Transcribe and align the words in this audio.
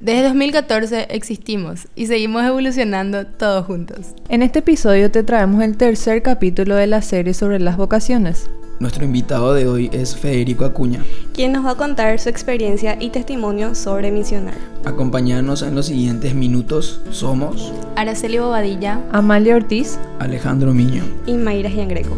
Desde 0.00 0.22
2014 0.22 1.08
existimos 1.10 1.86
y 1.94 2.06
seguimos 2.06 2.42
evolucionando 2.42 3.26
todos 3.26 3.66
juntos. 3.66 4.14
En 4.30 4.40
este 4.40 4.60
episodio 4.60 5.10
te 5.10 5.22
traemos 5.22 5.62
el 5.62 5.76
tercer 5.76 6.22
capítulo 6.22 6.74
de 6.74 6.86
la 6.86 7.02
serie 7.02 7.34
sobre 7.34 7.60
las 7.60 7.76
vocaciones. 7.76 8.48
Nuestro 8.78 9.04
invitado 9.04 9.52
de 9.52 9.68
hoy 9.68 9.90
es 9.92 10.16
Federico 10.16 10.64
Acuña, 10.64 11.04
quien 11.34 11.52
nos 11.52 11.66
va 11.66 11.72
a 11.72 11.76
contar 11.76 12.18
su 12.18 12.30
experiencia 12.30 12.96
y 12.98 13.10
testimonio 13.10 13.74
sobre 13.74 14.10
misionar. 14.10 14.54
Acompáñanos 14.86 15.60
en 15.60 15.74
los 15.74 15.84
siguientes 15.84 16.34
minutos. 16.34 17.02
Somos 17.10 17.70
Araceli 17.96 18.38
Bobadilla, 18.38 19.02
Amalia 19.12 19.56
Ortiz, 19.56 19.98
Alejandro 20.18 20.72
Miño 20.72 21.04
y 21.26 21.34
Mayra 21.34 21.68
Giangreco. 21.68 22.16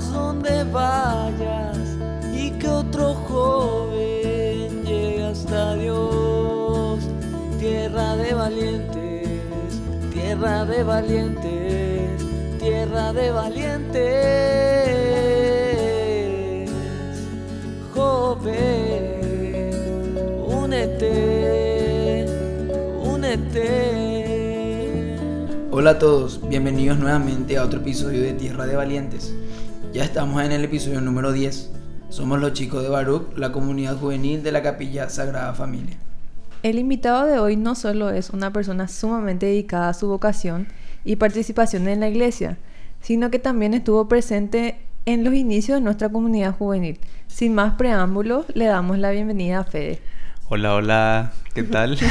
Haz 0.00 0.12
donde 0.14 0.64
vayas 0.64 1.76
y 2.32 2.52
que 2.52 2.68
otro 2.68 3.12
joven 3.28 4.82
llegue 4.82 5.24
hasta 5.24 5.74
Dios. 5.74 7.00
Tierra 7.58 8.16
de 8.16 8.32
valientes, 8.32 9.28
tierra 10.10 10.64
de 10.64 10.82
valientes, 10.84 12.22
tierra 12.58 13.12
de 13.12 13.30
valientes. 13.30 14.00
Joven, 17.94 19.20
únete, 20.46 22.26
únete. 23.04 23.80
Hola 25.70 25.90
a 25.90 25.98
todos, 25.98 26.40
bienvenidos 26.48 26.98
nuevamente 26.98 27.58
a 27.58 27.64
otro 27.64 27.80
episodio 27.80 28.22
de 28.22 28.32
Tierra 28.32 28.64
de 28.66 28.76
Valientes. 28.76 29.34
Ya 29.92 30.04
estamos 30.04 30.40
en 30.44 30.52
el 30.52 30.62
episodio 30.64 31.00
número 31.00 31.32
10. 31.32 31.72
Somos 32.10 32.38
los 32.40 32.52
chicos 32.52 32.84
de 32.84 32.88
Baruch, 32.88 33.36
la 33.36 33.50
comunidad 33.50 33.96
juvenil 33.96 34.40
de 34.44 34.52
la 34.52 34.62
Capilla 34.62 35.08
Sagrada 35.08 35.52
Familia. 35.52 35.96
El 36.62 36.78
invitado 36.78 37.26
de 37.26 37.40
hoy 37.40 37.56
no 37.56 37.74
solo 37.74 38.10
es 38.10 38.30
una 38.30 38.52
persona 38.52 38.86
sumamente 38.86 39.46
dedicada 39.46 39.88
a 39.88 39.94
su 39.94 40.06
vocación 40.06 40.68
y 41.04 41.16
participación 41.16 41.88
en 41.88 41.98
la 41.98 42.08
iglesia, 42.08 42.56
sino 43.00 43.32
que 43.32 43.40
también 43.40 43.74
estuvo 43.74 44.06
presente 44.06 44.78
en 45.06 45.24
los 45.24 45.34
inicios 45.34 45.78
de 45.78 45.84
nuestra 45.84 46.08
comunidad 46.08 46.54
juvenil. 46.54 47.00
Sin 47.26 47.56
más 47.56 47.74
preámbulos, 47.74 48.46
le 48.54 48.66
damos 48.66 48.96
la 48.96 49.10
bienvenida 49.10 49.58
a 49.58 49.64
Fede. 49.64 49.98
Hola, 50.48 50.74
hola, 50.74 51.32
¿qué 51.52 51.64
tal? 51.64 51.98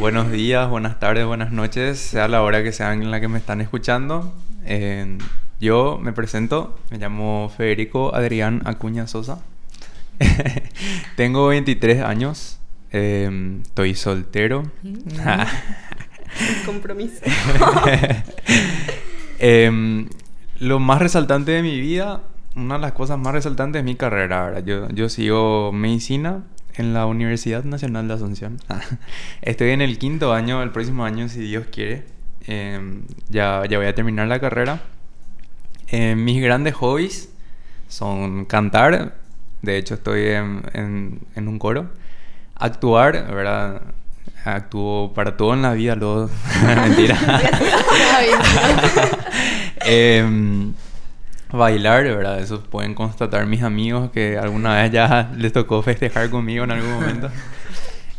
Buenos 0.00 0.32
días, 0.32 0.68
buenas 0.68 0.98
tardes, 0.98 1.24
buenas 1.26 1.52
noches, 1.52 2.00
sea 2.00 2.26
la 2.26 2.42
hora 2.42 2.64
que 2.64 2.72
sea 2.72 2.92
en 2.92 3.12
la 3.12 3.20
que 3.20 3.28
me 3.28 3.38
están 3.38 3.60
escuchando. 3.60 4.34
Eh, 4.64 5.18
yo 5.60 5.98
me 6.02 6.12
presento, 6.12 6.78
me 6.90 6.98
llamo 6.98 7.50
Federico 7.56 8.14
Adrián 8.14 8.62
Acuña 8.64 9.06
Sosa. 9.06 9.40
Tengo 11.16 11.46
23 11.48 12.02
años, 12.02 12.58
eh, 12.92 13.58
estoy 13.62 13.94
soltero. 13.94 14.64
Compromiso. 16.66 17.22
Em, 19.40 20.08
lo 20.60 20.78
más 20.78 21.00
resaltante 21.02 21.52
de 21.52 21.62
mi 21.62 21.80
vida, 21.80 22.22
una 22.56 22.76
de 22.76 22.80
las 22.80 22.92
cosas 22.92 23.18
más 23.18 23.34
resaltantes 23.34 23.80
es 23.80 23.84
mi 23.84 23.96
carrera. 23.96 24.44
¿verdad? 24.44 24.64
Yo, 24.64 24.88
yo 24.90 25.08
sigo 25.08 25.72
medicina 25.72 26.44
en 26.76 26.94
la 26.94 27.06
Universidad 27.06 27.64
Nacional 27.64 28.08
de 28.08 28.14
Asunción. 28.14 28.58
Estoy 29.42 29.70
en 29.70 29.82
el 29.82 29.98
quinto 29.98 30.32
año, 30.32 30.62
el 30.62 30.70
próximo 30.70 31.04
año, 31.04 31.28
si 31.28 31.40
Dios 31.40 31.66
quiere. 31.70 32.13
Em, 32.46 33.02
ya, 33.28 33.62
ya 33.68 33.78
voy 33.78 33.86
a 33.86 33.94
terminar 33.94 34.26
la 34.28 34.40
carrera. 34.40 34.82
Em, 35.88 36.22
mis 36.24 36.42
grandes 36.42 36.74
hobbies 36.74 37.30
son 37.88 38.44
cantar. 38.44 39.14
De 39.62 39.76
hecho, 39.78 39.94
estoy 39.94 40.26
en, 40.28 40.62
en- 40.74 41.20
en 41.36 41.48
un 41.48 41.58
coro. 41.58 41.90
Actuar, 42.56 43.12
¿verdad? 43.34 43.82
Actúo 44.44 45.12
para 45.14 45.36
todo 45.36 45.54
en 45.54 45.62
la 45.62 45.72
vida, 45.72 45.94
luego... 45.96 46.28
Mentira. 46.64 47.16
Em, 49.86 50.72
bailar, 51.52 52.04
¿verdad? 52.04 52.40
Eso 52.40 52.62
pueden 52.62 52.94
constatar 52.94 53.46
mis 53.46 53.62
amigos 53.62 54.10
que 54.10 54.38
alguna 54.38 54.82
vez 54.82 54.92
ya 54.92 55.30
les 55.36 55.52
tocó 55.52 55.82
festejar 55.82 56.30
conmigo 56.30 56.64
en 56.64 56.70
algún 56.72 56.92
momento. 56.92 57.30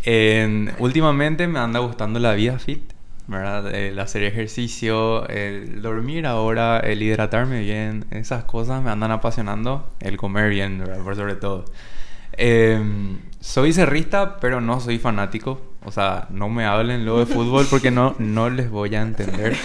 Em, 0.07 0.69
últimamente 0.77 1.47
me 1.47 1.57
anda 1.57 1.79
gustando 1.79 2.19
la 2.19 2.35
vida 2.35 2.59
fit, 2.59 2.93
¿verdad? 3.27 3.73
El 3.73 3.99
hacer 3.99 4.23
ejercicio, 4.23 5.27
el 5.27 5.81
dormir 5.81 6.25
ahora, 6.25 6.79
el 6.79 7.01
hidratarme 7.01 7.61
bien, 7.61 8.05
esas 8.11 8.43
cosas 8.43 8.83
me 8.83 8.91
andan 8.91 9.11
apasionando. 9.11 9.89
El 9.99 10.17
comer 10.17 10.49
bien, 10.49 10.79
¿verdad? 10.79 10.99
Por 11.03 11.15
sobre 11.15 11.35
todo. 11.35 11.65
Em, 12.33 13.19
soy 13.39 13.73
cerrista, 13.73 14.37
pero 14.39 14.61
no 14.61 14.79
soy 14.79 14.99
fanático. 14.99 15.61
O 15.85 15.91
sea, 15.91 16.27
no 16.31 16.49
me 16.49 16.65
hablen 16.65 17.05
luego 17.05 17.19
de 17.19 17.27
fútbol 17.27 17.67
porque 17.69 17.91
no, 17.91 18.15
no 18.17 18.49
les 18.49 18.71
voy 18.71 18.95
a 18.95 19.01
entender. 19.01 19.55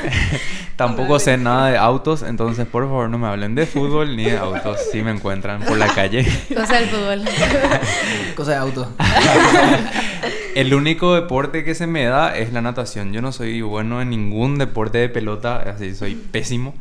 Tampoco 0.76 1.18
sé 1.18 1.36
nada 1.36 1.68
de 1.68 1.76
autos, 1.76 2.22
entonces 2.22 2.66
por 2.66 2.84
favor 2.84 3.10
no 3.10 3.18
me 3.18 3.28
hablen 3.28 3.54
de 3.54 3.66
fútbol 3.66 4.16
ni 4.16 4.24
de 4.24 4.38
autos 4.38 4.78
si 4.90 5.02
me 5.02 5.10
encuentran 5.10 5.62
por 5.62 5.76
la 5.76 5.88
calle. 5.88 6.26
Cosa 6.48 6.76
del 6.76 6.88
fútbol. 6.88 7.24
Cosa 8.34 8.50
de 8.52 8.56
auto. 8.56 8.88
El 10.54 10.74
único 10.74 11.14
deporte 11.14 11.62
que 11.62 11.74
se 11.76 11.86
me 11.86 12.04
da 12.04 12.36
es 12.36 12.52
la 12.52 12.60
natación. 12.60 13.12
Yo 13.12 13.22
no 13.22 13.30
soy 13.30 13.62
bueno 13.62 14.02
en 14.02 14.10
ningún 14.10 14.58
deporte 14.58 14.98
de 14.98 15.08
pelota, 15.08 15.58
así 15.58 15.94
soy 15.94 16.16
pésimo. 16.16 16.74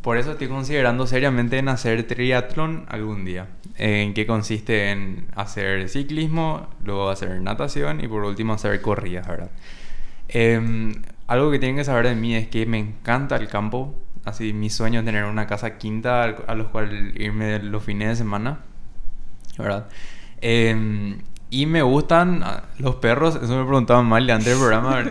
Por 0.00 0.16
eso 0.16 0.32
estoy 0.32 0.48
considerando 0.48 1.06
seriamente 1.06 1.58
en 1.58 1.68
hacer 1.68 2.06
triatlón 2.06 2.86
algún 2.88 3.26
día. 3.26 3.48
En 3.76 4.14
que 4.14 4.26
consiste 4.26 4.90
en 4.90 5.26
hacer 5.36 5.90
ciclismo, 5.90 6.68
luego 6.82 7.10
hacer 7.10 7.38
natación 7.42 8.02
y 8.02 8.08
por 8.08 8.24
último 8.24 8.54
hacer 8.54 8.80
corridas, 8.80 9.28
¿verdad? 9.28 9.50
Em, 10.28 10.94
algo 11.26 11.50
que 11.50 11.58
tienen 11.58 11.76
que 11.76 11.84
saber 11.84 12.06
de 12.08 12.14
mí 12.14 12.34
es 12.34 12.48
que 12.48 12.64
me 12.64 12.78
encanta 12.78 13.36
el 13.36 13.48
campo. 13.48 13.94
Así, 14.24 14.54
mi 14.54 14.70
sueño 14.70 15.00
es 15.00 15.04
tener 15.04 15.24
una 15.24 15.46
casa 15.46 15.76
quinta 15.76 16.24
a 16.24 16.54
los 16.54 16.68
cuales 16.68 17.14
irme 17.16 17.58
los 17.62 17.84
fines 17.84 18.08
de 18.08 18.16
semana. 18.16 18.60
¿Verdad? 19.58 19.88
Em, 20.40 21.18
y 21.50 21.66
me 21.66 21.82
gustan 21.82 22.42
ah, 22.44 22.62
los 22.78 22.96
perros. 22.96 23.34
Eso 23.36 23.56
me 23.56 23.64
preguntaba 23.64 24.00
Amalia 24.00 24.36
antes 24.36 24.48
del 24.48 24.58
programa. 24.58 25.04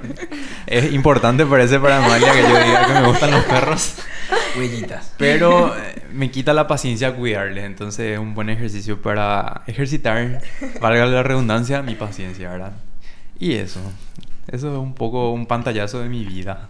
es 0.67 0.93
importante, 0.93 1.45
parece, 1.45 1.79
para 1.79 2.03
Amalia 2.03 2.31
que 2.31 2.41
yo 2.41 2.47
diga 2.47 2.87
que 2.87 2.93
me 2.93 3.07
gustan 3.07 3.31
los 3.31 3.43
perros. 3.43 3.95
Huellitas. 4.57 5.13
Pero 5.17 5.75
eh, 5.75 6.03
me 6.13 6.31
quita 6.31 6.53
la 6.53 6.65
paciencia 6.67 7.13
cuidarles. 7.15 7.65
Entonces 7.65 8.13
es 8.13 8.19
un 8.19 8.33
buen 8.33 8.49
ejercicio 8.49 9.01
para 9.01 9.63
ejercitar, 9.67 10.41
valga 10.81 11.05
la 11.05 11.23
redundancia, 11.23 11.81
mi 11.81 11.95
paciencia, 11.95 12.49
¿verdad? 12.49 12.71
Y 13.37 13.53
eso. 13.53 13.81
Eso 14.47 14.71
es 14.71 14.79
un 14.79 14.93
poco 14.93 15.31
un 15.31 15.45
pantallazo 15.45 15.99
de 15.99 16.09
mi 16.09 16.25
vida. 16.25 16.69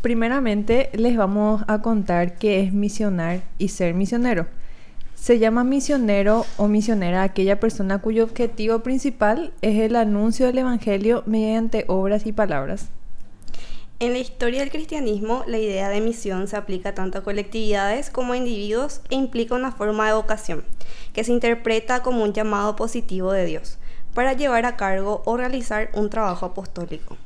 Primeramente 0.00 0.90
les 0.94 1.16
vamos 1.16 1.64
a 1.68 1.82
contar 1.82 2.38
qué 2.38 2.62
es 2.62 2.72
misionar 2.72 3.42
y 3.58 3.68
ser 3.68 3.94
misionero. 3.94 4.46
Se 5.20 5.38
llama 5.38 5.62
misionero 5.62 6.46
o 6.56 6.68
misionera 6.68 7.22
aquella 7.22 7.60
persona 7.60 7.98
cuyo 7.98 8.24
objetivo 8.24 8.78
principal 8.78 9.52
es 9.60 9.78
el 9.78 9.96
anuncio 9.96 10.46
del 10.46 10.58
Evangelio 10.58 11.22
mediante 11.26 11.84
obras 11.88 12.24
y 12.24 12.32
palabras. 12.32 12.88
En 13.98 14.12
la 14.12 14.20
historia 14.20 14.60
del 14.60 14.70
cristianismo, 14.70 15.42
la 15.46 15.58
idea 15.58 15.90
de 15.90 16.00
misión 16.00 16.46
se 16.46 16.56
aplica 16.56 16.94
tanto 16.94 17.18
a 17.18 17.24
colectividades 17.24 18.08
como 18.10 18.32
a 18.32 18.36
individuos 18.38 19.02
e 19.10 19.16
implica 19.16 19.56
una 19.56 19.72
forma 19.72 20.06
de 20.06 20.14
vocación, 20.14 20.64
que 21.12 21.24
se 21.24 21.32
interpreta 21.32 22.02
como 22.02 22.22
un 22.22 22.32
llamado 22.32 22.74
positivo 22.76 23.32
de 23.32 23.44
Dios, 23.44 23.76
para 24.14 24.32
llevar 24.32 24.64
a 24.64 24.76
cargo 24.76 25.22
o 25.26 25.36
realizar 25.36 25.90
un 25.94 26.08
trabajo 26.10 26.46
apostólico. 26.46 27.18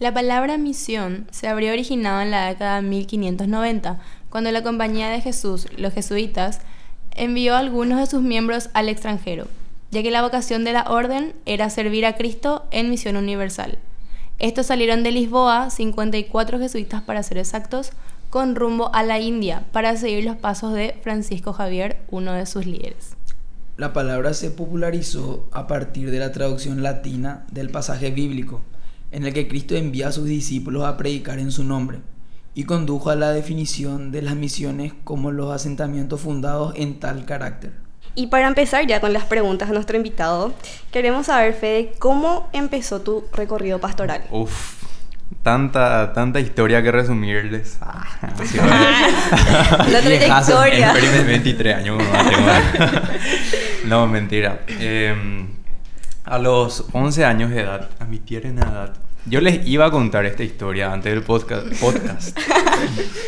La 0.00 0.12
palabra 0.12 0.58
misión 0.58 1.28
se 1.30 1.48
habría 1.48 1.72
originado 1.72 2.22
en 2.22 2.30
la 2.30 2.48
década 2.48 2.76
de 2.76 2.88
1590, 2.88 4.00
cuando 4.30 4.50
la 4.50 4.62
Compañía 4.62 5.10
de 5.10 5.20
Jesús, 5.20 5.68
los 5.76 5.92
jesuitas, 5.92 6.60
envió 7.16 7.54
a 7.54 7.58
algunos 7.58 7.98
de 7.98 8.06
sus 8.06 8.22
miembros 8.22 8.70
al 8.74 8.88
extranjero, 8.88 9.48
ya 9.90 10.02
que 10.02 10.10
la 10.10 10.22
vocación 10.22 10.64
de 10.64 10.72
la 10.72 10.84
orden 10.84 11.34
era 11.46 11.70
servir 11.70 12.06
a 12.06 12.16
Cristo 12.16 12.66
en 12.70 12.90
misión 12.90 13.16
universal. 13.16 13.78
Estos 14.38 14.66
salieron 14.66 15.02
de 15.02 15.12
Lisboa, 15.12 15.70
54 15.70 16.58
jesuitas 16.58 17.02
para 17.02 17.22
ser 17.22 17.38
exactos, 17.38 17.92
con 18.30 18.54
rumbo 18.54 18.94
a 18.94 19.02
la 19.02 19.18
India 19.18 19.64
para 19.72 19.96
seguir 19.96 20.24
los 20.24 20.36
pasos 20.36 20.74
de 20.74 20.98
Francisco 21.02 21.52
Javier, 21.52 21.98
uno 22.10 22.32
de 22.32 22.44
sus 22.46 22.66
líderes. 22.66 23.16
La 23.76 23.92
palabra 23.92 24.34
se 24.34 24.50
popularizó 24.50 25.48
a 25.52 25.66
partir 25.66 26.10
de 26.10 26.18
la 26.18 26.32
traducción 26.32 26.82
latina 26.82 27.46
del 27.50 27.70
pasaje 27.70 28.10
bíblico, 28.10 28.62
en 29.10 29.24
el 29.24 29.32
que 29.32 29.48
Cristo 29.48 29.76
envía 29.76 30.08
a 30.08 30.12
sus 30.12 30.26
discípulos 30.26 30.84
a 30.84 30.96
predicar 30.96 31.38
en 31.38 31.52
su 31.52 31.62
nombre, 31.64 32.00
y 32.56 32.64
condujo 32.64 33.10
a 33.10 33.16
la 33.16 33.32
definición 33.32 34.10
de 34.10 34.22
las 34.22 34.34
misiones 34.34 34.94
como 35.04 35.30
los 35.30 35.54
asentamientos 35.54 36.22
fundados 36.22 36.72
en 36.74 36.98
tal 36.98 37.26
carácter. 37.26 37.72
Y 38.14 38.28
para 38.28 38.48
empezar 38.48 38.86
ya 38.86 38.98
con 38.98 39.12
las 39.12 39.24
preguntas 39.24 39.68
a 39.68 39.74
nuestro 39.74 39.98
invitado, 39.98 40.54
queremos 40.90 41.26
saber, 41.26 41.52
Fede, 41.52 41.92
¿cómo 41.98 42.48
empezó 42.54 43.02
tu 43.02 43.24
recorrido 43.34 43.78
pastoral? 43.78 44.24
Uf, 44.30 44.82
tanta, 45.42 46.14
tanta 46.14 46.40
historia 46.40 46.82
que 46.82 46.90
resumirles. 46.90 47.76
Ah, 47.82 48.06
sí, 48.42 48.56
La 48.56 50.00
trayectoria. 50.02 50.94
En 50.98 51.26
23 51.26 51.74
años. 51.76 52.02
No, 53.84 54.06
mentira. 54.08 54.60
Eh, 54.66 55.46
a 56.24 56.38
los 56.38 56.86
11 56.90 57.22
años 57.26 57.50
de 57.50 57.60
edad, 57.60 57.90
a 57.98 58.06
mi 58.06 58.18
tierna 58.18 58.62
edad, 58.62 58.94
yo 59.26 59.40
les 59.40 59.66
iba 59.66 59.86
a 59.86 59.90
contar 59.90 60.24
esta 60.24 60.44
historia 60.44 60.92
antes 60.92 61.12
del 61.12 61.22
podcast. 61.22 61.66
podcast. 61.80 62.38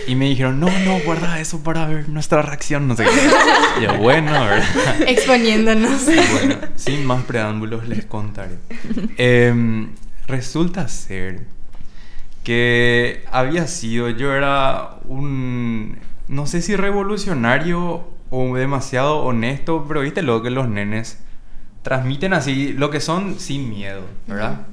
Y 0.07 0.15
me 0.15 0.27
dijeron, 0.27 0.61
no, 0.61 0.67
no, 0.85 1.01
guarda 1.05 1.41
eso 1.41 1.63
para 1.63 1.87
ver 1.87 2.09
nuestra 2.09 2.43
reacción, 2.43 2.87
no 2.87 2.97
sé 2.97 3.05
qué. 3.05 3.81
Y 3.81 3.85
yo, 3.85 3.97
bueno, 3.99 4.33
¿verdad? 4.33 5.03
Exponiéndonos. 5.07 6.07
Bueno, 6.07 6.57
sin 6.77 7.05
más 7.05 7.25
preámbulos 7.25 7.89
les 7.89 8.05
contaré. 8.05 8.59
Em, 9.17 9.91
resulta 10.27 10.89
ser 10.89 11.43
que 12.45 13.25
había 13.31 13.67
sido, 13.67 14.09
yo 14.11 14.33
era 14.33 14.99
un, 15.05 15.99
no 16.29 16.47
sé 16.47 16.63
si 16.63 16.77
revolucionario 16.77 18.09
o 18.31 18.57
demasiado 18.57 19.19
honesto, 19.19 19.85
pero 19.89 20.01
viste 20.01 20.23
lo 20.23 20.43
que 20.43 20.51
los 20.51 20.69
nenes 20.69 21.19
transmiten 21.83 22.33
así, 22.33 22.73
lo 22.73 22.91
que 22.91 23.01
son 23.01 23.39
sin 23.39 23.69
miedo, 23.69 24.03
¿verdad? 24.27 24.67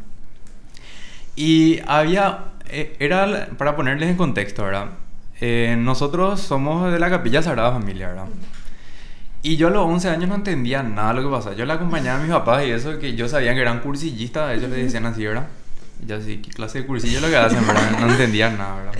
Y 1.35 1.79
había, 1.87 2.39
eh, 2.69 2.95
era, 2.99 3.27
la- 3.27 3.45
para 3.47 3.75
ponerles 3.75 4.09
en 4.09 4.17
contexto, 4.17 4.63
¿verdad? 4.63 4.87
Eh, 5.41 5.75
nosotros 5.77 6.39
somos 6.39 6.91
de 6.91 6.99
la 6.99 7.09
Capilla 7.09 7.41
Sagrada 7.41 7.71
Familia, 7.71 8.07
¿verdad? 8.09 8.27
Y 9.41 9.57
yo 9.57 9.67
a 9.67 9.71
los 9.71 9.85
11 9.85 10.09
años 10.09 10.29
no 10.29 10.35
entendía 10.35 10.81
nada 10.81 11.09
de 11.13 11.21
lo 11.21 11.29
que 11.29 11.35
pasaba. 11.35 11.55
Yo 11.55 11.65
le 11.65 11.73
acompañaba 11.73 12.19
a 12.19 12.21
mis 12.23 12.31
papás 12.31 12.65
y 12.65 12.71
eso 12.71 12.97
que 12.97 13.15
yo 13.15 13.27
sabía 13.27 13.53
que 13.53 13.61
eran 13.61 13.79
cursillistas, 13.81 14.57
ellos 14.57 14.69
le 14.71 14.77
decían 14.77 15.05
así, 15.05 15.25
¿verdad? 15.25 15.47
Y 16.03 16.07
yo 16.07 16.15
así, 16.17 16.37
¿qué 16.37 16.49
clase 16.51 16.79
de 16.81 16.87
cursillo 16.87 17.17
es 17.17 17.21
lo 17.21 17.29
que 17.29 17.37
hacen, 17.37 17.65
verdad? 17.67 17.99
No 17.99 18.09
entendía 18.09 18.49
nada, 18.49 18.75
¿verdad? 18.77 18.93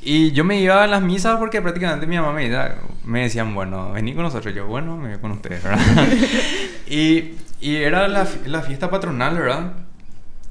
Y 0.00 0.30
yo 0.32 0.44
me 0.44 0.58
iba 0.60 0.82
a 0.82 0.86
las 0.86 1.02
misas 1.02 1.36
porque 1.38 1.60
prácticamente 1.60 2.06
mi 2.06 2.16
mamá 2.16 2.32
me, 2.32 2.44
decía- 2.48 2.76
me 3.04 3.22
decían, 3.22 3.54
bueno, 3.54 3.92
vení 3.92 4.14
con 4.14 4.22
nosotros. 4.22 4.54
Yo, 4.54 4.66
bueno, 4.66 4.96
me 4.96 5.10
voy 5.10 5.18
con 5.18 5.32
ustedes, 5.32 5.62
¿verdad? 5.62 5.78
y, 6.88 7.34
y 7.60 7.76
era 7.76 8.08
la, 8.08 8.26
la 8.46 8.62
fiesta 8.62 8.88
patronal, 8.88 9.36
¿verdad? 9.36 9.72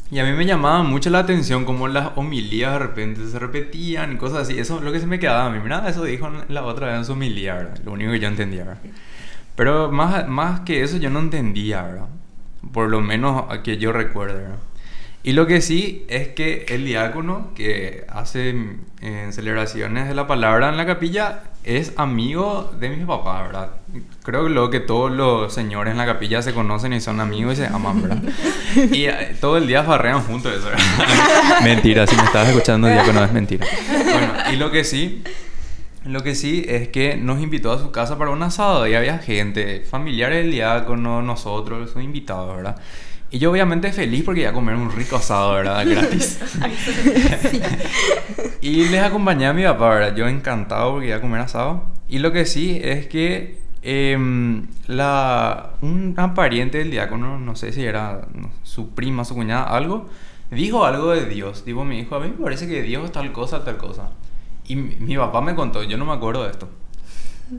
Y 0.10 0.20
a 0.20 0.24
mí 0.24 0.32
me 0.32 0.46
llamaba 0.46 0.84
mucho 0.84 1.10
la 1.10 1.20
atención 1.20 1.66
como 1.66 1.88
las 1.90 2.12
homilías 2.16 2.74
de 2.74 2.80
repente 2.80 3.28
se 3.28 3.40
repetían 3.40 4.14
y 4.14 4.18
cosas 4.18 4.40
así. 4.44 4.58
Eso 4.58 4.78
es 4.78 4.84
lo 4.84 4.92
que 4.92 5.00
se 5.00 5.08
me 5.08 5.20
quedaba 5.20 5.48
a 5.48 5.50
mí. 5.50 5.60
Mira, 5.62 5.88
eso 5.88 6.04
dijo 6.06 6.30
la 6.48 6.64
otra 6.64 6.88
vez 6.88 6.98
en 6.98 7.06
su 7.06 7.12
homilía, 7.14 7.56
¿verdad? 7.56 7.78
Lo 7.84 7.92
único 7.92 8.12
que 8.12 8.20
yo 8.20 8.28
entendía, 8.28 8.64
¿verdad? 8.64 8.82
Pero 9.56 9.92
más, 9.92 10.28
más 10.28 10.62
que 10.62 10.82
eso 10.84 10.98
yo 10.98 11.10
no 11.10 11.20
entendía, 11.20 11.82
¿verdad? 11.84 12.08
Por 12.72 12.90
lo 12.90 13.02
menos 13.02 13.46
a 13.50 13.64
que 13.64 13.78
yo 13.78 13.92
recuerde, 13.92 14.44
¿verdad? 14.44 14.60
Y 15.24 15.34
lo 15.34 15.46
que 15.46 15.60
sí 15.60 16.06
es 16.08 16.30
que 16.30 16.66
el 16.70 16.86
diácono 16.86 17.52
que 17.54 18.06
hace 18.08 18.54
mm, 18.54 19.32
celebraciones 19.32 20.08
de 20.08 20.16
la 20.16 20.26
palabra 20.26 20.70
en 20.70 20.78
la 20.78 20.86
capilla 20.86 21.44
es 21.68 21.92
amigo 21.98 22.74
de 22.80 22.90
mis 22.90 23.06
papás, 23.06 23.48
¿verdad? 23.48 23.70
Creo 24.24 24.46
que 24.46 24.50
lo 24.50 24.70
que 24.70 24.80
todos 24.80 25.12
los 25.12 25.54
señores 25.54 25.92
en 25.92 25.98
la 25.98 26.06
capilla 26.06 26.42
se 26.42 26.54
conocen 26.54 26.94
y 26.94 27.02
son 27.02 27.20
amigos 27.20 27.54
y 27.54 27.56
se 27.58 27.68
aman, 27.68 28.02
¿verdad? 28.02 28.24
Y 28.92 29.06
eh, 29.06 29.36
todo 29.42 29.58
el 29.58 29.68
día 29.68 29.84
farrean 29.84 30.22
juntos 30.22 30.54
eso, 30.54 30.68
¿verdad? 30.68 31.62
mentira, 31.64 32.08
si 32.08 32.16
me 32.16 32.24
estabas 32.24 32.50
escuchando, 32.50 32.88
diácono, 32.88 33.24
es 33.24 33.32
mentira. 33.34 33.68
Bueno, 33.90 34.34
y 34.54 34.56
lo 34.56 34.72
que 34.72 34.84
sí 34.84 35.24
lo 36.06 36.24
que 36.24 36.36
sí 36.36 36.64
es 36.68 36.88
que 36.88 37.18
nos 37.18 37.42
invitó 37.42 37.72
a 37.74 37.80
su 37.80 37.92
casa 37.92 38.18
para 38.18 38.32
un 38.32 38.42
asado 38.42 38.88
y 38.88 38.96
había 38.96 39.20
gente, 39.20 39.82
familiares 39.82 40.44
del 40.44 40.52
diácono, 40.52 41.22
nosotros, 41.22 41.92
sus 41.92 42.02
invitados, 42.02 42.56
¿verdad? 42.56 42.78
Y 43.30 43.40
yo 43.40 43.52
obviamente 43.52 43.92
feliz 43.92 44.24
porque 44.24 44.42
iba 44.42 44.52
a 44.52 44.54
comer 44.54 44.76
un 44.76 44.92
rico 44.92 45.18
asado, 45.18 45.54
¿verdad? 45.54 45.86
Gratis. 45.86 46.40
y 48.62 48.86
les 48.86 49.04
acompañé 49.04 49.48
a 49.48 49.54
mi 49.54 49.64
papá, 49.64 49.90
¿verdad? 49.90 50.16
Yo 50.16 50.28
encantado 50.28 50.94
porque 50.94 51.08
iba 51.08 51.18
a 51.18 51.22
comer 51.22 51.42
asado. 51.42 51.84
Y 52.08 52.20
lo 52.20 52.32
que 52.32 52.46
sí 52.46 52.80
es 52.82 53.08
que 53.08 53.60
em, 53.82 54.68
la, 54.88 55.72
una 55.82 56.34
pariente 56.34 56.78
del 56.78 56.90
diácono, 56.90 57.38
no 57.38 57.56
sé 57.58 57.74
si 57.74 57.84
era 57.84 58.22
su 58.64 58.92
prima, 58.92 59.26
su 59.26 59.36
cuñada, 59.36 59.64
algo, 59.64 60.10
dijo 60.50 60.86
algo 60.86 61.12
de 61.12 61.26
Dios. 61.26 61.66
Tipo, 61.66 61.84
me 61.84 61.98
dijo, 61.98 62.16
a 62.16 62.22
mí 62.22 62.30
me 62.30 62.44
parece 62.44 62.66
que 62.66 62.82
Dios 62.82 63.04
es 63.04 63.12
tal 63.12 63.34
cosa, 63.34 63.66
tal 63.66 63.76
cosa. 63.76 64.12
Y 64.66 64.78
mi, 64.78 64.96
mi 64.96 65.18
papá 65.18 65.42
me 65.42 65.54
contó, 65.54 65.84
yo 65.84 65.98
no 65.98 66.06
me 66.06 66.14
acuerdo 66.14 66.46
de 66.46 66.52
esto. 66.52 66.70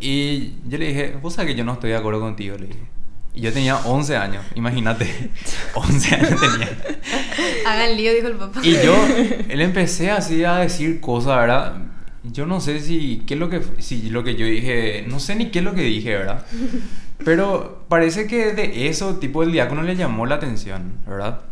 Y 0.00 0.54
yo 0.66 0.78
le 0.78 0.88
dije, 0.88 1.18
vos 1.20 1.34
sabés 1.34 1.52
que 1.52 1.58
yo 1.58 1.64
no 1.64 1.74
estoy 1.74 1.90
de 1.90 1.96
acuerdo 1.96 2.20
contigo, 2.20 2.56
le 2.56 2.68
dije. 2.68 2.97
Y 3.38 3.40
yo 3.40 3.52
tenía 3.52 3.76
11 3.76 4.17
años, 4.17 4.44
imagínate. 4.56 5.31
11 5.75 6.14
años 6.17 6.40
tenía. 6.40 6.76
Hagan 7.64 7.96
lío, 7.96 8.12
dijo 8.12 8.26
el 8.26 8.35
papá. 8.35 8.61
Y 8.64 8.73
yo 8.73 8.96
le 9.49 9.62
empecé 9.62 10.11
así 10.11 10.43
a 10.43 10.56
decir 10.56 11.00
cosas, 11.00 11.37
¿verdad? 11.37 11.76
Yo 12.25 12.46
no 12.46 12.61
sé 12.61 12.81
si 12.81 13.23
qué 13.29 13.35
es 13.35 13.40
lo 13.40 13.49
que 13.49 13.62
si 13.79 14.11
lo 14.11 14.25
que 14.25 14.35
yo 14.35 14.44
dije, 14.44 15.05
no 15.06 15.20
sé 15.20 15.37
ni 15.37 15.50
qué 15.50 15.61
es 15.61 15.64
lo 15.64 15.73
que 15.73 15.82
dije, 15.82 16.17
¿verdad? 16.17 16.44
Pero 17.25 17.85
parece 17.88 18.26
que 18.26 18.55
de 18.55 18.88
eso 18.88 19.19
tipo 19.19 19.44
el 19.44 19.52
diácono 19.52 19.85
le 19.85 19.94
llamó 19.94 20.26
la 20.26 20.35
atención, 20.35 20.94
¿verdad? 21.06 21.43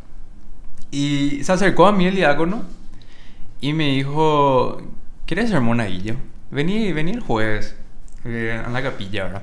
Y 0.91 1.44
se 1.44 1.53
acercó 1.53 1.87
a 1.87 1.93
mí 1.93 2.06
el 2.06 2.17
diácono 2.17 2.65
y 3.61 3.75
me 3.75 3.91
dijo, 3.91 4.83
¿quieres 5.25 5.50
ser 5.50 5.61
monaguillo? 5.61 6.17
Vení, 6.50 6.93
vení 6.93 7.12
el 7.12 7.21
jueves 7.21 7.77
eh, 8.25 8.61
a 8.67 8.71
la 8.71 8.83
capilla, 8.83 9.25
¿verdad? 9.27 9.43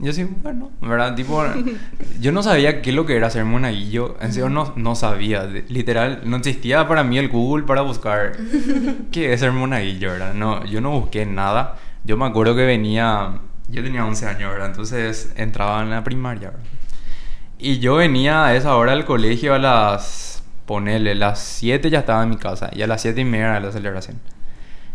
Yo 0.00 0.10
así, 0.10 0.24
bueno, 0.24 0.70
¿verdad? 0.80 1.16
Tipo, 1.16 1.44
yo 2.20 2.30
no 2.30 2.42
sabía 2.42 2.82
qué 2.82 2.90
es 2.90 2.96
lo 2.96 3.04
que 3.04 3.16
era 3.16 3.30
ser 3.30 3.44
monaguillo. 3.44 4.16
En 4.20 4.32
serio, 4.32 4.48
no, 4.48 4.72
no 4.76 4.94
sabía. 4.94 5.44
Literal, 5.44 6.20
no 6.24 6.36
existía 6.36 6.86
para 6.86 7.02
mí 7.02 7.18
el 7.18 7.28
Google 7.28 7.64
para 7.64 7.82
buscar 7.82 8.32
qué 9.10 9.32
es 9.32 9.40
ser 9.40 9.52
monaguillo, 9.52 10.10
¿verdad? 10.10 10.34
No, 10.34 10.64
yo 10.66 10.80
no 10.80 10.92
busqué 10.92 11.26
nada. 11.26 11.76
Yo 12.04 12.16
me 12.16 12.26
acuerdo 12.26 12.54
que 12.54 12.64
venía... 12.64 13.40
Yo 13.70 13.82
tenía 13.82 14.04
11 14.06 14.26
años, 14.26 14.50
¿verdad? 14.50 14.68
Entonces 14.68 15.32
entraba 15.36 15.82
en 15.82 15.90
la 15.90 16.02
primaria, 16.02 16.50
¿verdad? 16.50 16.64
Y 17.58 17.80
yo 17.80 17.96
venía 17.96 18.46
a 18.46 18.54
esa 18.54 18.76
hora 18.76 18.92
del 18.92 19.04
colegio 19.04 19.54
a 19.54 19.58
las... 19.58 20.44
Ponele, 20.64 21.14
las 21.14 21.40
7 21.40 21.90
ya 21.90 22.00
estaba 22.00 22.22
en 22.22 22.30
mi 22.30 22.36
casa. 22.36 22.70
Y 22.72 22.82
a 22.82 22.86
las 22.86 23.02
7 23.02 23.20
y 23.20 23.24
media 23.24 23.46
era 23.46 23.60
la 23.60 23.72
celebración. 23.72 24.20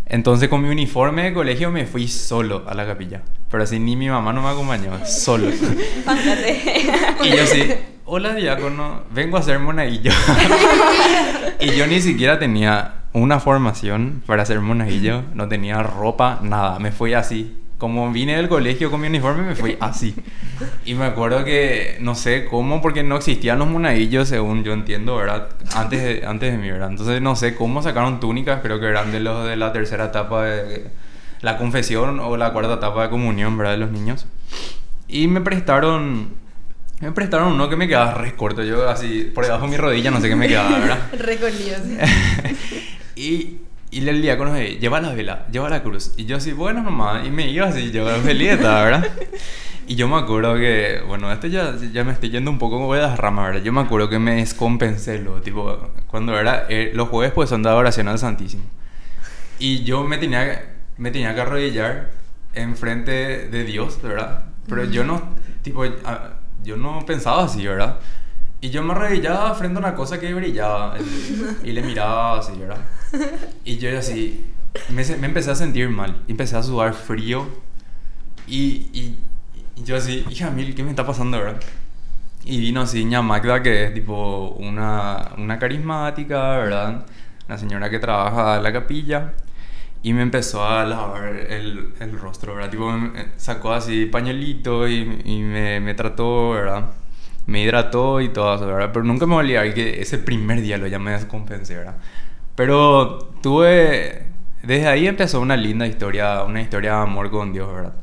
Entonces 0.05 0.49
con 0.49 0.61
mi 0.61 0.69
uniforme 0.69 1.23
de 1.23 1.33
colegio 1.33 1.71
me 1.71 1.85
fui 1.85 2.07
solo 2.07 2.63
a 2.67 2.73
la 2.73 2.85
capilla. 2.85 3.21
Pero 3.49 3.63
así 3.63 3.79
ni 3.79 3.95
mi 3.95 4.09
mamá 4.09 4.33
no 4.33 4.41
me 4.41 4.49
acompañó, 4.49 5.05
solo. 5.05 5.49
Y 7.23 7.29
yo 7.29 7.45
sí, 7.45 7.73
hola 8.05 8.33
diácono, 8.33 9.03
vengo 9.11 9.37
a 9.37 9.41
ser 9.41 9.59
monaguillo. 9.59 10.11
y 11.59 11.71
yo 11.71 11.87
ni 11.87 12.01
siquiera 12.01 12.37
tenía 12.37 13.03
una 13.13 13.39
formación 13.39 14.23
para 14.25 14.45
ser 14.45 14.59
monaguillo, 14.59 15.23
no 15.33 15.47
tenía 15.47 15.81
ropa, 15.83 16.39
nada, 16.41 16.79
me 16.79 16.91
fui 16.91 17.13
así. 17.13 17.62
Como 17.83 18.09
vine 18.13 18.37
del 18.37 18.47
colegio 18.47 18.89
con 18.89 19.01
mi 19.01 19.07
uniforme, 19.07 19.43
me 19.43 19.55
fui 19.55 19.75
así. 19.81 20.15
Y 20.85 20.93
me 20.93 21.03
acuerdo 21.03 21.43
que, 21.43 21.97
no 21.99 22.15
sé 22.15 22.45
cómo, 22.45 22.81
porque 22.81 23.03
no 23.03 23.17
existían 23.17 23.59
los 23.59 23.67
monaguillos, 23.67 24.29
según 24.29 24.63
yo 24.63 24.71
entiendo, 24.71 25.17
¿verdad? 25.17 25.49
Antes 25.75 26.01
de, 26.01 26.25
antes 26.25 26.53
de 26.53 26.57
mí, 26.57 26.71
¿verdad? 26.71 26.91
Entonces 26.91 27.21
no 27.21 27.35
sé 27.35 27.55
cómo 27.55 27.83
sacaron 27.83 28.21
túnicas, 28.21 28.61
creo 28.61 28.79
que 28.79 28.85
eran 28.85 29.11
de 29.11 29.19
los 29.19 29.45
de 29.45 29.57
la 29.57 29.73
tercera 29.73 30.05
etapa 30.05 30.45
de 30.45 30.91
la 31.41 31.57
confesión 31.57 32.21
o 32.21 32.37
la 32.37 32.53
cuarta 32.53 32.75
etapa 32.75 33.03
de 33.03 33.09
comunión, 33.09 33.57
¿verdad? 33.57 33.73
De 33.73 33.79
los 33.79 33.91
niños. 33.91 34.27
Y 35.09 35.27
me 35.27 35.41
prestaron. 35.41 36.29
Me 37.01 37.11
prestaron 37.11 37.51
uno 37.51 37.67
que 37.67 37.75
me 37.75 37.89
quedaba 37.89 38.13
re 38.13 38.33
corto. 38.37 38.63
Yo 38.63 38.87
así, 38.87 39.29
por 39.35 39.43
debajo 39.43 39.65
de 39.65 39.71
mi 39.71 39.75
rodilla, 39.75 40.09
no 40.09 40.21
sé 40.21 40.29
qué 40.29 40.37
me 40.37 40.47
quedaba, 40.47 40.79
¿verdad? 40.79 40.99
Recolíos. 41.19 41.81
y, 43.17 43.57
y 43.93 44.07
el 44.07 44.21
diácono 44.21 44.53
de, 44.53 44.77
lleva 44.77 44.99
la 44.99 45.13
vela, 45.13 45.45
lleva 45.51 45.69
la 45.69 45.83
cruz. 45.83 46.13
Y 46.17 46.25
yo 46.25 46.37
así, 46.37 46.51
bueno, 46.51 46.81
nomás. 46.81 47.25
Y 47.27 47.29
me 47.29 47.49
iba 47.49 47.67
así, 47.67 47.91
yo 47.91 48.07
feliz, 48.21 48.57
¿verdad? 48.59 49.07
Y 49.85 49.95
yo 49.95 50.07
me 50.07 50.15
acuerdo 50.15 50.55
que, 50.55 51.03
bueno, 51.05 51.29
esto 51.29 51.47
ya, 51.47 51.75
ya 51.91 52.05
me 52.05 52.13
estoy 52.13 52.29
yendo 52.29 52.49
un 52.49 52.57
poco 52.57 52.77
como 52.77 52.95
de 52.95 53.01
las 53.01 53.19
ramas, 53.19 53.47
¿verdad? 53.47 53.63
Yo 53.63 53.73
me 53.73 53.81
acuerdo 53.81 54.09
que 54.09 54.17
me 54.17 54.35
descompensé, 54.35 55.19
lo, 55.19 55.41
tipo, 55.41 55.91
cuando 56.07 56.39
era, 56.39 56.67
eh, 56.69 56.91
los 56.93 57.09
jueves 57.09 57.33
pues 57.33 57.49
son 57.49 57.63
de 57.63 57.69
adoración 57.69 58.07
al 58.07 58.17
Santísimo. 58.17 58.63
Y 59.59 59.83
yo 59.83 60.05
me 60.05 60.17
tenía, 60.17 60.73
me 60.97 61.11
tenía 61.11 61.35
que 61.35 61.41
arrodillar 61.41 62.11
enfrente 62.53 63.49
de 63.49 63.63
Dios, 63.65 64.01
¿verdad? 64.01 64.45
Pero 64.69 64.85
yo 64.85 65.03
no, 65.03 65.21
tipo, 65.63 65.83
yo 66.63 66.77
no 66.77 67.05
pensaba 67.05 67.43
así, 67.43 67.67
¿verdad? 67.67 67.99
Y 68.63 68.69
yo 68.71 68.81
me 68.83 68.93
arrodillaba 68.93 69.53
frente 69.55 69.77
a 69.77 69.81
una 69.81 69.95
cosa 69.95 70.19
que 70.21 70.33
brillaba 70.33 70.95
y, 71.63 71.71
le 71.73 71.83
miraba 71.83 72.39
así, 72.39 72.53
¿verdad? 72.57 72.87
Y 73.65 73.77
yo 73.77 73.97
así, 73.99 74.53
me, 74.89 75.03
me 75.17 75.27
empecé 75.27 75.51
a 75.51 75.55
sentir 75.55 75.89
mal, 75.89 76.23
empecé 76.29 76.57
a 76.57 76.63
sudar 76.63 76.93
frío 76.93 77.47
y, 78.47 78.89
y, 78.93 79.19
y 79.75 79.83
yo 79.83 79.95
así, 79.97 80.25
hija 80.29 80.51
mil, 80.51 80.75
¿qué 80.75 80.83
me 80.83 80.91
está 80.91 81.05
pasando, 81.05 81.39
verdad? 81.39 81.61
Y 82.45 82.59
vino 82.61 82.81
así 82.81 83.05
ña 83.05 83.21
Magda, 83.23 83.63
que 83.63 83.85
es 83.85 83.93
tipo 83.95 84.49
una, 84.59 85.31
una 85.37 85.59
carismática, 85.59 86.57
¿verdad? 86.59 87.05
Una 87.47 87.57
señora 87.59 87.89
que 87.89 87.99
trabaja 87.99 88.57
en 88.57 88.63
la 88.63 88.73
capilla. 88.73 89.33
y 90.03 90.13
me 90.13 90.21
empezó 90.23 90.65
a 90.65 90.85
lavar 90.85 91.25
el, 91.27 91.93
el 91.99 92.19
rostro, 92.19 92.55
¿verdad? 92.55 92.71
Tipo, 92.71 92.91
me- 92.91 93.27
sacó 93.37 93.73
así 93.73 94.05
pañuelito 94.07 94.87
y, 94.89 95.21
y 95.25 95.41
me, 95.41 95.79
me 95.81 95.93
trató, 95.95 96.51
¿verdad? 96.51 96.91
Me 97.45 97.61
hidrató 97.61 98.21
y 98.21 98.29
todo 98.29 98.55
eso, 98.55 98.65
¿verdad? 98.65 98.91
Pero 98.93 99.03
nunca 99.05 99.25
me 99.25 99.33
voy 99.33 99.55
a 99.55 99.59
olvidar 99.61 99.73
que 99.73 100.01
ese 100.01 100.17
primer 100.17 100.61
día 100.61 100.77
lo 100.77 100.87
ya 100.87 100.99
me 100.99 101.11
descompensé, 101.11 101.75
¿verdad? 101.77 101.97
Pero 102.55 103.19
tuve... 103.41 104.27
Desde 104.63 104.87
ahí 104.87 105.07
empezó 105.07 105.41
una 105.41 105.57
linda 105.57 105.85
historia, 105.85 106.43
una 106.43 106.61
historia 106.61 106.91
de 106.95 107.01
amor 107.01 107.29
con 107.29 107.51
Dios, 107.51 107.73
¿verdad? 107.73 107.93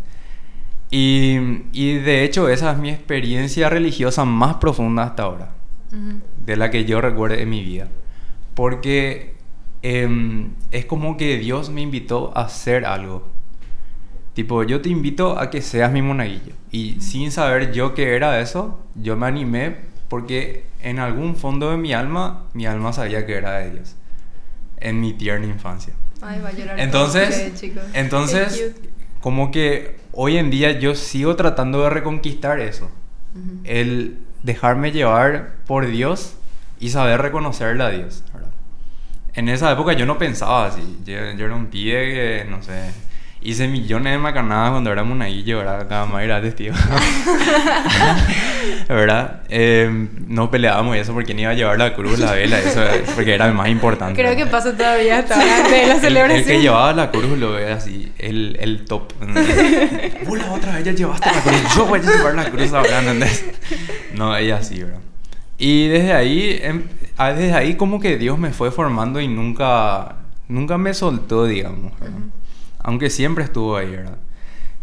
Y, 0.91 1.39
y 1.73 1.95
de 1.95 2.25
hecho 2.25 2.49
esa 2.49 2.73
es 2.73 2.79
mi 2.79 2.91
experiencia 2.91 3.71
religiosa 3.71 4.25
más 4.25 4.57
profunda 4.57 5.05
hasta 5.05 5.23
ahora, 5.23 5.51
de 6.45 6.57
la 6.57 6.71
que 6.71 6.85
yo 6.85 7.01
recuerde 7.01 7.43
en 7.43 7.49
mi 7.49 7.63
vida. 7.63 7.89
Porque 8.55 9.37
em, 9.83 10.51
es 10.73 10.85
como 10.85 11.17
que 11.17 11.39
Dios 11.39 11.71
me 11.71 11.81
invitó 11.81 12.37
a 12.37 12.43
hacer 12.43 12.85
algo. 12.85 13.27
Tipo, 14.35 14.63
yo 14.63 14.81
te 14.81 14.89
invito 14.89 15.39
a 15.39 15.51
que 15.51 15.61
seas 15.61 15.93
mi 15.93 16.03
monaguillo. 16.03 16.55
Y 16.71 17.01
sin 17.01 17.33
saber 17.33 17.73
yo 17.73 17.95
qué 17.95 18.15
era 18.15 18.41
eso, 18.41 18.81
yo 18.95 19.17
me 19.17 19.27
animé 19.27 19.77
porque 20.09 20.65
en 20.83 20.99
algún 20.99 21.37
fondo 21.37 21.71
de 21.71 21.77
mi 21.77 21.93
alma, 21.93 22.45
mi 22.53 22.67
alma 22.67 22.93
sabía 22.93 23.27
que 23.27 23.35
era 23.35 23.59
de 23.59 23.71
Dios. 23.71 23.97
En 24.79 25.01
mi 25.01 25.13
tierna 25.13 25.47
infancia. 25.47 25.95
Ay, 26.23 26.41
va 26.41 26.49
a 26.49 26.53
llorar. 26.53 26.81
Entonces, 26.81 27.55
chicos. 27.61 27.83
entonces 27.93 28.75
como 29.21 29.51
que 29.51 29.97
hoy 30.13 30.39
en 30.39 30.51
día 30.51 30.79
yo 30.79 30.95
sigo 30.95 31.37
tratando 31.37 31.83
de 31.83 31.91
reconquistar 31.91 32.61
eso. 32.61 32.91
Ujú. 33.35 33.61
El 33.65 34.19
dejarme 34.43 34.93
llevar 34.93 35.53
por 35.67 35.87
Dios 35.87 36.35
y 36.79 36.91
saber 36.91 37.21
reconocerle 37.21 37.85
a 37.85 37.91
Dios. 37.91 38.25
¿verdad? 38.33 38.51
En 39.35 39.49
esa 39.49 39.71
época 39.71 39.93
yo 39.93 40.07
no 40.07 40.19
pensaba 40.19 40.67
así. 40.67 40.99
Yo, 41.05 41.13
yo 41.37 41.47
era 41.47 41.55
un 41.55 41.67
pibe 41.67 42.13
que, 42.13 42.47
no 42.51 42.63
sé, 42.63 42.91
hice 43.43 43.69
millones 43.69 44.13
de 44.13 44.19
macanadas 44.19 44.71
cuando 44.73 44.93
era 44.93 45.03
monaguillo, 45.05 45.59
¿verdad? 45.59 45.81
Acá 45.83 46.05
más 46.07 46.23
era 46.23 46.41
testigo. 46.43 46.75
¿Verdad? 48.89 49.43
Eh, 49.49 50.09
no 50.27 50.51
peleábamos 50.51 50.97
y 50.97 50.99
eso 50.99 51.13
porque 51.13 51.33
ni 51.35 51.43
iba 51.43 51.53
a 51.53 51.55
llevar 51.55 51.79
la 51.79 51.95
cruz, 51.95 52.19
la 52.19 52.33
vela, 52.33 52.59
eso 52.59 52.83
porque 53.15 53.35
era 53.35 53.47
el 53.47 53.55
más 53.55 53.69
importante. 53.69 54.21
Creo 54.21 54.37
que 54.37 54.47
pasa 54.47 54.77
todavía 54.77 55.19
hasta 55.21 55.35
ahora 55.35 55.69
de 55.69 55.87
la 55.87 55.95
El- 55.95 56.01
celebración. 56.01 56.39
El, 56.41 56.45
que 56.47 56.61
llevaba 56.61 56.93
la 56.93 57.11
cruz 57.11 57.39
lo 57.39 57.53
ve 57.53 57.71
así, 57.73 58.13
el, 58.19 58.57
el 58.61 58.85
top. 58.85 59.13
Vos 60.27 60.39
la 60.39 60.53
otra 60.53 60.75
vez 60.75 60.85
ya 60.85 60.93
llevaste 60.93 61.31
la 61.31 61.41
cruz, 61.41 61.75
yo 61.77 61.87
voy 61.87 62.01
a 62.01 62.03
llevar 62.03 62.35
la 62.35 62.51
cruz 62.51 62.73
ahora, 62.73 62.99
¿entendés? 63.01 63.45
No, 64.15 64.37
ella 64.37 64.57
así, 64.57 64.83
¿verdad? 64.83 64.99
Y 65.57 65.89
desde 65.89 66.13
ahí, 66.13 66.59
em- 66.63 66.85
ah, 67.17 67.33
desde 67.33 67.55
ahí 67.55 67.75
como 67.75 68.01
que 68.01 68.17
Dios 68.19 68.39
me 68.39 68.51
fue 68.51 68.71
formando 68.71 69.21
y 69.21 69.29
nunca, 69.29 70.17
nunca 70.49 70.79
me 70.79 70.95
soltó, 70.95 71.45
digamos, 71.47 71.93
¿verdad? 72.01 72.17
Aunque 72.83 73.11
siempre 73.11 73.45
estuvo 73.45 73.77
ahí, 73.77 73.91
¿verdad? 73.91 74.19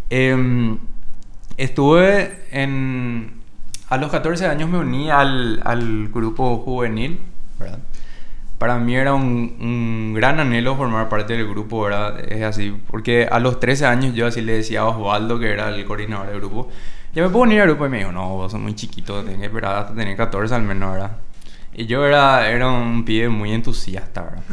Em, 0.10 0.80
estuve 1.58 2.46
en... 2.51 3.34
A 3.89 3.98
los 3.98 4.12
14 4.12 4.46
años 4.48 4.70
me 4.70 4.77
uní 4.80 5.10
al, 5.10 5.62
al 5.63 6.10
grupo 6.10 6.58
juvenil, 6.58 7.20
¿verdad? 7.60 7.80
Para 8.58 8.80
mí 8.80 8.96
era 8.96 9.13
un, 9.13 9.56
un 9.60 10.13
gran 10.16 10.39
anhelo 10.39 10.75
formar 10.75 11.10
parte 11.10 11.34
del 11.34 11.48
grupo, 11.48 11.84
¿verdad? 11.84 12.20
Es 12.20 12.44
así, 12.44 12.75
porque 12.88 13.27
a 13.32 13.39
los 13.39 13.60
13 13.60 13.86
años 13.86 14.16
yo 14.16 14.27
así 14.27 14.42
le 14.42 14.54
decía 14.54 14.82
a 14.82 14.86
Osvaldo, 14.88 15.39
que 15.39 15.51
era 15.51 15.70
el 15.70 15.86
coordinador 15.86 16.27
del 16.27 16.39
grupo, 16.39 16.70
ya 17.13 17.24
me 17.24 17.30
puedo 17.30 17.44
unir 17.44 17.62
al 17.62 17.68
grupo 17.68 17.86
y 17.86 17.89
me 17.89 18.00
dijo, 18.00 18.12
no, 18.12 18.30
vos 18.30 18.51
sos 18.51 18.60
muy 18.60 18.75
chiquito, 18.75 19.24
tenés 19.24 19.39
que 19.39 19.46
esperar 19.46 19.75
hasta 19.77 19.96
tener 19.96 20.18
14 20.18 20.54
al 20.56 20.63
menos, 20.63 20.92
¿verdad? 20.92 21.12
Y 21.79 21.86
yo 21.86 22.03
era, 22.05 22.50
era 22.50 22.69
un 22.72 23.05
pibe 23.05 23.29
muy 23.29 23.53
entusiasta, 23.53 24.24
¿verdad? 24.24 24.43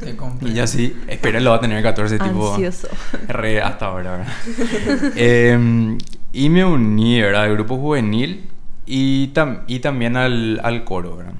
Te 0.00 0.16
compré. 0.16 0.48
Y 0.50 0.54
yo 0.54 0.64
así, 0.64 0.94
espera, 1.06 1.38
lo 1.40 1.50
va 1.50 1.56
a 1.56 1.60
tener 1.60 1.80
14, 1.82 2.18
tipo... 2.18 2.52
Ansioso. 2.54 2.88
Re 3.28 3.62
hasta 3.62 3.86
ahora, 3.86 4.16
¿verdad? 4.18 5.12
Em, 5.16 5.98
y 6.32 6.48
me 6.50 6.64
uní, 6.64 7.20
¿verdad? 7.20 7.44
Al 7.44 7.52
grupo 7.54 7.76
juvenil 7.76 8.48
y, 8.86 9.28
tam- 9.32 9.60
y 9.68 9.78
también 9.78 10.16
al, 10.16 10.60
al 10.64 10.82
coro, 10.84 11.16
¿verdad? 11.16 11.34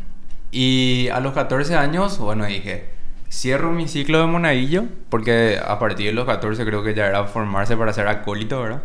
Y 0.52 1.08
a 1.08 1.18
los 1.18 1.32
14 1.32 1.74
años, 1.74 2.16
bueno, 2.18 2.46
dije, 2.46 2.90
cierro 3.28 3.72
mi 3.72 3.88
ciclo 3.88 4.20
de 4.20 4.26
monaguillo, 4.28 4.84
porque 5.08 5.58
a 5.60 5.80
partir 5.80 6.06
de 6.06 6.12
los 6.12 6.26
14 6.26 6.64
creo 6.64 6.84
que 6.84 6.94
ya 6.94 7.06
era 7.08 7.24
formarse 7.24 7.76
para 7.76 7.92
ser 7.92 8.06
acólito, 8.06 8.62
¿verdad? 8.62 8.82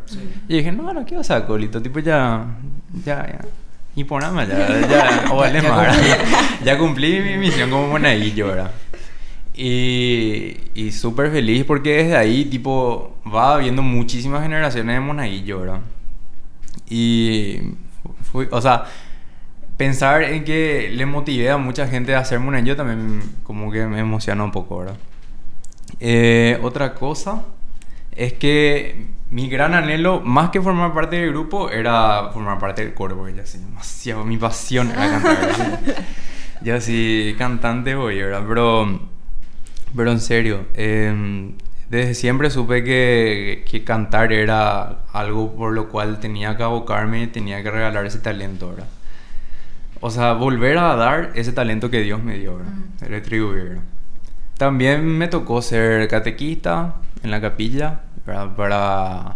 Y 0.47 0.57
dije, 0.57 0.71
no, 0.71 0.91
no 0.93 1.05
quiero 1.05 1.23
ser 1.23 1.37
acólito, 1.37 1.79
tipo 1.79 1.99
ya, 1.99 2.43
ya, 3.05 3.23
ya. 3.27 3.39
Y 3.99 4.05
poname 4.05 4.47
ya, 4.47 4.79
ya, 4.89 5.25
o 5.29 5.35
vale 5.35 5.61
Ya 5.61 5.69
más, 5.69 5.97
cumplí. 5.97 6.11
Ya 6.63 6.77
cumplí 6.77 7.19
mi 7.19 7.35
misión 7.35 7.69
como 7.69 7.89
monaguillo, 7.89 8.47
¿verdad? 8.47 8.71
Y, 9.53 10.55
y 10.73 10.93
súper 10.93 11.29
feliz 11.31 11.65
porque 11.65 11.97
desde 11.97 12.15
ahí, 12.15 12.45
tipo, 12.45 13.17
va 13.27 13.55
habiendo 13.55 13.81
muchísimas 13.81 14.41
generaciones 14.41 14.95
de 14.95 15.01
monaguillo, 15.01 15.59
¿verdad? 15.59 15.81
Y, 16.89 17.59
fui, 18.31 18.47
o 18.49 18.61
sea, 18.61 18.85
pensar 19.75 20.23
en 20.23 20.45
que 20.45 20.89
le 20.93 21.05
motivé 21.05 21.49
a 21.49 21.57
mucha 21.57 21.85
gente 21.85 22.15
a 22.15 22.19
hacer 22.19 22.39
monaguillo 22.39 22.77
también 22.77 23.21
como 23.43 23.69
que 23.69 23.85
me 23.85 23.99
emociona 23.99 24.45
un 24.45 24.53
poco, 24.53 24.77
¿verdad? 24.77 24.95
Eh, 25.99 26.57
otra 26.63 26.93
cosa 26.93 27.43
es 28.15 28.31
que 28.31 29.07
mi 29.31 29.47
gran 29.47 29.73
anhelo, 29.73 30.21
más 30.21 30.49
que 30.49 30.61
formar 30.61 30.93
parte 30.93 31.17
del 31.17 31.29
grupo, 31.29 31.69
era 31.69 32.29
formar 32.33 32.57
parte 32.57 32.83
del 32.83 32.93
coro, 32.93 33.15
porque 33.15 33.35
ya 33.35 33.45
sí, 33.45 33.59
demasiado, 33.59 34.25
mi 34.25 34.37
pasión 34.37 34.89
era 34.89 35.09
cantar. 35.09 35.79
Yo 36.61 36.81
sí, 36.81 37.35
cantante 37.37 37.95
voy, 37.95 38.21
¿verdad? 38.21 38.43
Pero, 38.47 38.99
pero 39.95 40.11
en 40.11 40.19
serio, 40.19 40.65
em, 40.73 41.53
desde 41.89 42.15
siempre 42.15 42.49
supe 42.49 42.83
que, 42.83 43.63
que 43.69 43.83
cantar 43.83 44.33
era 44.33 45.05
algo 45.13 45.55
por 45.55 45.73
lo 45.73 45.89
cual 45.89 46.19
tenía 46.19 46.57
que 46.57 46.63
abocarme 46.63 47.23
y 47.23 47.27
tenía 47.27 47.63
que 47.63 47.71
regalar 47.71 48.05
ese 48.05 48.19
talento, 48.19 48.69
¿verdad? 48.71 48.87
O 50.01 50.09
sea, 50.09 50.33
volver 50.33 50.77
a 50.77 50.95
dar 50.95 51.31
ese 51.35 51.53
talento 51.53 51.89
que 51.89 52.01
Dios 52.01 52.23
me 52.23 52.37
dio, 52.37 52.57
¿verdad? 52.57 52.73
Retribuir, 53.01 53.63
¿verdad? 53.63 53.83
También 54.57 55.05
me 55.05 55.29
tocó 55.29 55.61
ser 55.61 56.07
catequista 56.09 56.95
en 57.23 57.31
la 57.31 57.39
capilla, 57.39 58.01
¿verdad? 58.29 58.55
Para 58.55 59.35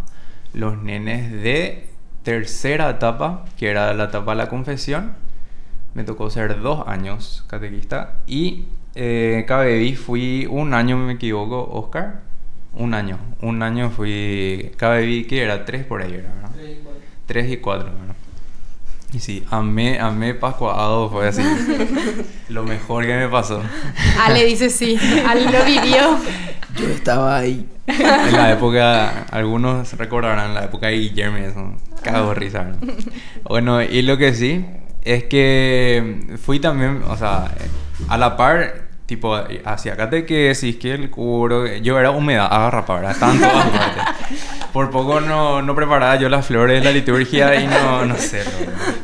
los 0.53 0.81
nenes 0.81 1.31
de 1.31 1.89
tercera 2.23 2.89
etapa, 2.89 3.45
que 3.57 3.69
era 3.69 3.93
la 3.93 4.05
etapa 4.05 4.31
de 4.31 4.37
la 4.37 4.49
confesión. 4.49 5.15
Me 5.93 6.03
tocó 6.03 6.29
ser 6.29 6.61
dos 6.61 6.87
años 6.87 7.43
catequista. 7.47 8.15
Y 8.25 8.65
eh, 8.95 9.45
KBB 9.47 9.95
fui 9.97 10.47
un 10.49 10.73
año, 10.73 10.97
me 10.97 11.13
equivoco, 11.13 11.69
Oscar. 11.71 12.21
Un 12.73 12.93
año. 12.93 13.19
Un 13.41 13.61
año 13.61 13.89
fui 13.89 14.71
KBB, 14.77 15.27
que 15.27 15.43
era 15.43 15.65
tres 15.65 15.85
por 15.85 16.01
ahí, 16.01 16.11
¿verdad? 16.11 16.49
Tres 17.25 17.51
y 17.51 17.57
cuatro, 17.57 17.91
¿verdad? 17.91 18.12
Y 19.13 19.19
sí, 19.19 19.45
amé, 19.51 19.99
amé 19.99 20.33
Pascuado, 20.33 21.07
fue 21.09 21.27
así. 21.27 21.43
lo 22.49 22.63
mejor 22.63 23.05
que 23.05 23.15
me 23.15 23.27
pasó. 23.29 23.61
Ale 24.19 24.43
dice 24.43 24.71
sí. 24.71 24.97
Ale 25.27 25.51
lo 25.51 25.63
vivió. 25.63 26.17
Yo 26.75 26.87
estaba 26.87 27.37
ahí. 27.37 27.67
En 27.85 28.33
la 28.33 28.51
época, 28.51 29.25
algunos 29.29 29.93
recordarán 29.93 30.55
la 30.55 30.63
época 30.63 30.87
de 30.87 30.93
Guillermo, 30.93 31.37
eso, 31.37 31.75
cago 32.01 32.29
de 32.29 32.35
risa. 32.35 32.63
¿no? 32.63 32.93
Bueno, 33.43 33.83
y 33.83 34.01
lo 34.01 34.17
que 34.17 34.33
sí 34.33 34.65
es 35.03 35.25
que 35.25 36.37
fui 36.41 36.59
también, 36.59 37.03
o 37.07 37.15
sea, 37.15 37.53
a 38.07 38.17
la 38.17 38.35
par, 38.35 38.87
tipo, 39.05 39.37
hacia 39.65 39.95
catequesis, 39.95 40.77
que 40.77 40.93
el 40.93 41.11
curo, 41.11 41.67
yo 41.67 41.99
era 41.99 42.11
humedad, 42.11 42.47
agarrapa, 42.49 42.95
¿verdad? 42.95 43.11
Estaban 43.11 43.37
todas 43.37 43.67
partes. 43.67 44.03
Por 44.71 44.89
poco 44.89 45.21
no, 45.21 45.61
no 45.61 45.75
preparaba 45.75 46.15
yo 46.15 46.29
las 46.29 46.47
flores 46.47 46.79
de 46.79 46.85
la 46.85 46.91
liturgia 46.91 47.53
y 47.61 47.67
no, 47.67 48.05
no 48.05 48.15
sé. 48.17 48.43
¿no? 48.43 49.02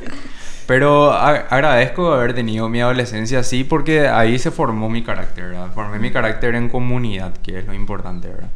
Pero 0.69 1.11
agradezco 1.11 2.13
haber 2.13 2.35
tenido 2.35 2.69
mi 2.69 2.79
adolescencia 2.79 3.39
así 3.39 3.63
porque 3.63 4.07
ahí 4.07 4.38
se 4.38 4.51
formó 4.51 4.88
mi 4.88 5.01
carácter, 5.01 5.45
¿verdad? 5.45 5.71
Formé 5.73 5.97
mi 5.97 6.11
carácter 6.11 6.53
en 6.53 6.69
comunidad, 6.69 7.33
que 7.39 7.57
es 7.57 7.65
lo 7.65 7.73
importante, 7.73 8.27
¿verdad? 8.27 8.51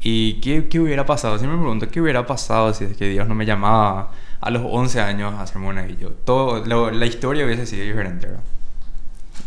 ¿Y 0.00 0.34
qué, 0.34 0.68
qué 0.68 0.78
hubiera 0.78 1.04
pasado? 1.04 1.38
Siempre 1.38 1.56
me 1.56 1.62
pregunto, 1.64 1.88
¿qué 1.88 2.00
hubiera 2.00 2.24
pasado 2.24 2.72
si 2.72 2.84
es 2.84 2.96
que 2.96 3.08
Dios 3.08 3.26
no 3.26 3.34
me 3.34 3.46
llamaba 3.46 4.12
a 4.40 4.50
los 4.50 4.62
11 4.64 5.00
años 5.00 5.34
a 5.40 5.44
ser 5.48 5.58
monaguillo? 5.58 6.10
Todo, 6.24 6.64
lo- 6.64 6.92
la 6.92 7.06
historia 7.06 7.44
hubiese 7.44 7.66
sido 7.66 7.82
diferente, 7.84 8.28
¿verdad? 8.28 8.42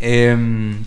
Em, 0.01 0.83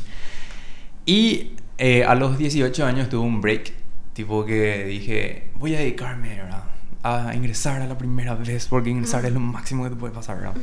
y 1.07 1.53
eh, 1.79 2.05
a 2.05 2.15
los 2.15 2.37
18 2.39 2.85
años 2.85 3.09
tuve 3.09 3.25
un 3.25 3.41
break, 3.41 3.73
tipo 4.13 4.45
que 4.45 4.85
dije, 4.85 5.49
voy 5.55 5.75
a 5.75 5.79
dedicarme, 5.79 6.37
¿verdad? 6.37 6.63
A 7.09 7.35
ingresar 7.35 7.83
a 7.83 7.87
la 7.87 7.97
primera 7.97 8.35
vez, 8.35 8.67
porque 8.67 8.91
ingresar 8.91 9.25
es 9.25 9.33
lo 9.33 9.41
máximo 9.41 9.85
que 9.85 9.91
te 9.91 9.97
puede 9.97 10.13
pasar, 10.15 10.39
¿verdad? 10.39 10.55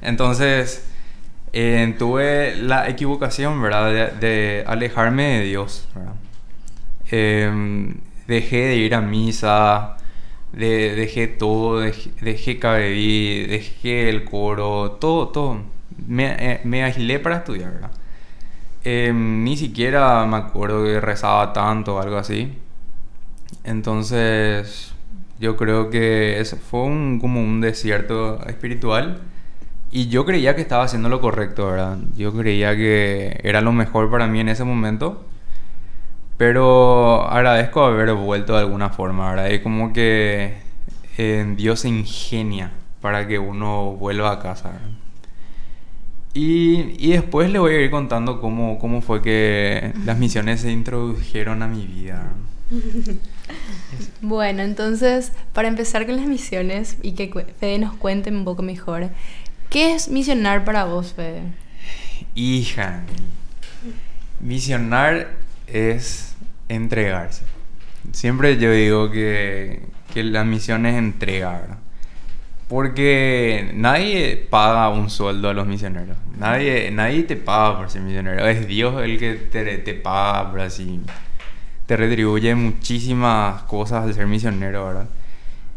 Entonces, 0.00 0.84
eh, 1.52 1.94
tuve 1.98 2.56
la 2.56 2.88
equivocación, 2.88 3.60
¿verdad? 3.62 3.92
De, 4.20 4.26
de 4.26 4.64
alejarme 4.66 5.38
de 5.38 5.44
Dios, 5.44 5.86
¿verdad? 5.94 6.14
Em, 7.10 7.94
dejé 8.26 8.56
de 8.68 8.76
ir 8.76 8.94
a 8.94 9.00
misa, 9.00 9.96
de- 10.52 10.94
dejé 10.94 11.26
todo, 11.26 11.80
dejé, 11.80 12.10
dejé 12.20 12.58
dejé 13.48 14.08
el 14.08 14.24
coro, 14.24 14.92
todo, 15.00 15.28
todo. 15.28 15.58
Me, 16.06 16.34
eh, 16.38 16.60
me 16.64 16.84
agilé 16.84 17.18
para 17.18 17.36
estudiar, 17.38 17.72
¿verdad? 17.72 17.90
Em, 18.84 19.44
ni 19.44 19.56
siquiera 19.56 20.24
me 20.26 20.38
acuerdo 20.38 20.84
que 20.84 21.00
rezaba 21.00 21.52
tanto 21.52 21.96
o 21.96 22.00
algo 22.00 22.16
así. 22.16 22.52
Entonces, 23.64 24.92
yo 25.40 25.56
creo 25.56 25.90
que 25.90 26.40
ese 26.40 26.56
fue 26.56 26.82
un, 26.82 27.18
como 27.20 27.40
un 27.40 27.60
desierto 27.60 28.44
espiritual. 28.46 29.20
Y 29.90 30.08
yo 30.08 30.24
creía 30.24 30.56
que 30.56 30.62
estaba 30.62 30.84
haciendo 30.84 31.08
lo 31.08 31.20
correcto, 31.20 31.66
¿verdad? 31.66 31.98
Yo 32.16 32.32
creía 32.32 32.74
que 32.76 33.40
era 33.42 33.60
lo 33.60 33.72
mejor 33.72 34.10
para 34.10 34.26
mí 34.26 34.40
en 34.40 34.48
ese 34.48 34.64
momento. 34.64 35.26
Pero 36.38 37.28
agradezco 37.28 37.84
haber 37.84 38.12
vuelto 38.14 38.54
de 38.54 38.60
alguna 38.60 38.90
forma, 38.90 39.30
¿verdad? 39.30 39.50
Es 39.50 39.60
como 39.60 39.92
que 39.92 40.56
eh, 41.18 41.54
Dios 41.56 41.80
se 41.80 41.88
ingenia 41.88 42.72
para 43.00 43.26
que 43.28 43.38
uno 43.38 43.92
vuelva 43.92 44.32
a 44.32 44.38
casa, 44.40 44.70
¿verdad? 44.70 44.88
Y, 46.34 46.94
y 46.98 47.12
después 47.12 47.50
le 47.50 47.58
voy 47.58 47.74
a 47.74 47.80
ir 47.82 47.90
contando 47.90 48.40
cómo, 48.40 48.78
cómo 48.78 49.02
fue 49.02 49.20
que 49.20 49.92
las 50.06 50.18
misiones 50.18 50.62
se 50.62 50.72
introdujeron 50.72 51.62
a 51.62 51.68
mi 51.68 51.86
vida. 51.86 52.32
Bueno, 54.20 54.62
entonces, 54.62 55.32
para 55.52 55.68
empezar 55.68 56.06
con 56.06 56.16
las 56.16 56.26
misiones 56.26 56.96
y 57.02 57.12
que 57.12 57.28
Fede 57.58 57.78
nos 57.78 57.94
cuente 57.94 58.30
un 58.30 58.44
poco 58.44 58.62
mejor, 58.62 59.10
¿qué 59.68 59.94
es 59.94 60.08
misionar 60.08 60.64
para 60.64 60.84
vos, 60.84 61.12
Fede? 61.14 61.42
Hija, 62.34 63.02
misionar 64.40 65.28
es 65.66 66.34
entregarse. 66.68 67.44
Siempre 68.12 68.58
yo 68.58 68.72
digo 68.72 69.10
que, 69.10 69.82
que 70.12 70.24
la 70.24 70.44
misión 70.44 70.86
es 70.86 70.96
entregar. 70.96 71.78
Porque 72.68 73.70
nadie 73.74 74.46
paga 74.48 74.88
un 74.88 75.10
sueldo 75.10 75.50
a 75.50 75.52
los 75.52 75.66
misioneros. 75.66 76.16
Nadie, 76.38 76.90
nadie 76.90 77.24
te 77.24 77.36
paga 77.36 77.76
por 77.76 77.90
ser 77.90 78.00
misionero. 78.00 78.46
Es 78.46 78.66
Dios 78.66 79.02
el 79.02 79.18
que 79.18 79.34
te, 79.34 79.76
te 79.78 79.94
paga 79.94 80.50
por 80.50 80.60
así. 80.60 81.02
Te 81.92 81.98
retribuye 81.98 82.54
muchísimas 82.54 83.64
cosas 83.64 84.04
al 84.04 84.14
ser 84.14 84.26
misionero, 84.26 84.86
¿verdad? 84.86 85.08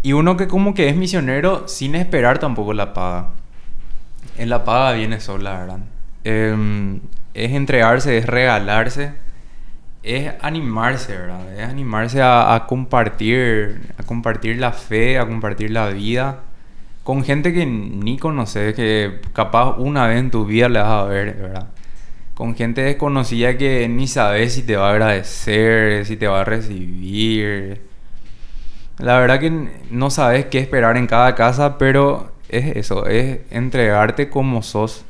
Y 0.02 0.14
uno 0.14 0.38
que 0.38 0.48
como 0.48 0.74
que 0.74 0.88
es 0.88 0.96
misionero 0.96 1.68
sin 1.68 1.94
esperar 1.94 2.40
tampoco 2.40 2.72
la 2.72 2.94
paga. 2.94 3.32
En 4.38 4.48
la 4.48 4.64
paga 4.64 4.94
viene 4.94 5.20
sola, 5.20 5.60
¿verdad? 5.60 5.80
Em, 6.24 7.02
es 7.34 7.52
entregarse, 7.52 8.18
es 8.18 8.28
regalarse, 8.28 9.12
es 10.04 10.32
animarse, 10.40 11.18
¿verdad? 11.18 11.54
Es 11.60 11.68
animarse 11.68 12.22
a, 12.22 12.56
a 12.56 12.66
compartir, 12.66 13.82
a 13.98 14.04
compartir 14.04 14.58
la 14.58 14.72
fe, 14.72 15.20
a 15.20 15.28
compartir 15.28 15.72
la 15.72 15.90
vida 15.90 16.44
con 17.04 17.26
gente 17.26 17.52
que 17.52 17.66
ni 17.66 18.18
conoces, 18.18 18.74
que 18.74 19.20
capaz 19.34 19.76
una 19.80 20.08
vez 20.08 20.20
en 20.22 20.32
tu 20.32 20.46
vida 20.46 20.70
le 20.70 20.80
vas 20.80 20.92
a 20.92 21.04
ver, 21.04 21.36
¿verdad? 21.36 21.68
Con 22.36 22.56
gente 22.56 22.82
desconocida 22.82 23.58
que 23.58 23.88
ni 23.88 24.08
sabes 24.08 24.54
si 24.54 24.62
te 24.62 24.76
va 24.76 24.90
a 24.90 24.92
agradecer, 24.92 26.06
si 26.06 26.18
te 26.18 26.28
va 26.28 26.42
a 26.42 26.44
recibir. 26.44 27.82
La 29.00 29.18
verdad 29.18 29.40
que 29.40 29.52
no 29.90 30.10
sabes 30.10 30.46
qué 30.46 30.60
esperar 30.60 30.98
en 30.98 31.08
cada 31.08 31.34
casa, 31.34 31.78
pero 31.78 32.32
es 32.50 32.76
eso, 32.76 33.08
es 33.08 33.40
entregarte 33.50 34.30
como 34.30 34.62
sos, 34.62 35.06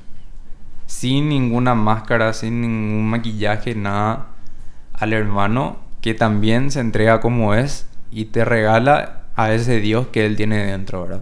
sin 0.86 1.30
ninguna 1.30 1.76
máscara, 1.76 2.34
sin 2.34 2.62
ningún 2.62 3.10
maquillaje, 3.10 3.76
nada, 3.76 4.28
al 4.94 5.14
hermano 5.14 5.78
que 6.02 6.14
también 6.14 6.70
se 6.70 6.80
entrega 6.80 7.20
como 7.20 7.56
es 7.56 7.88
y 8.12 8.26
te 8.26 8.46
regala 8.46 9.24
a 9.36 9.52
ese 9.52 9.80
Dios 9.80 10.08
que 10.08 10.26
él 10.28 10.36
tiene 10.36 10.64
dentro, 10.64 11.02
¿verdad? 11.02 11.22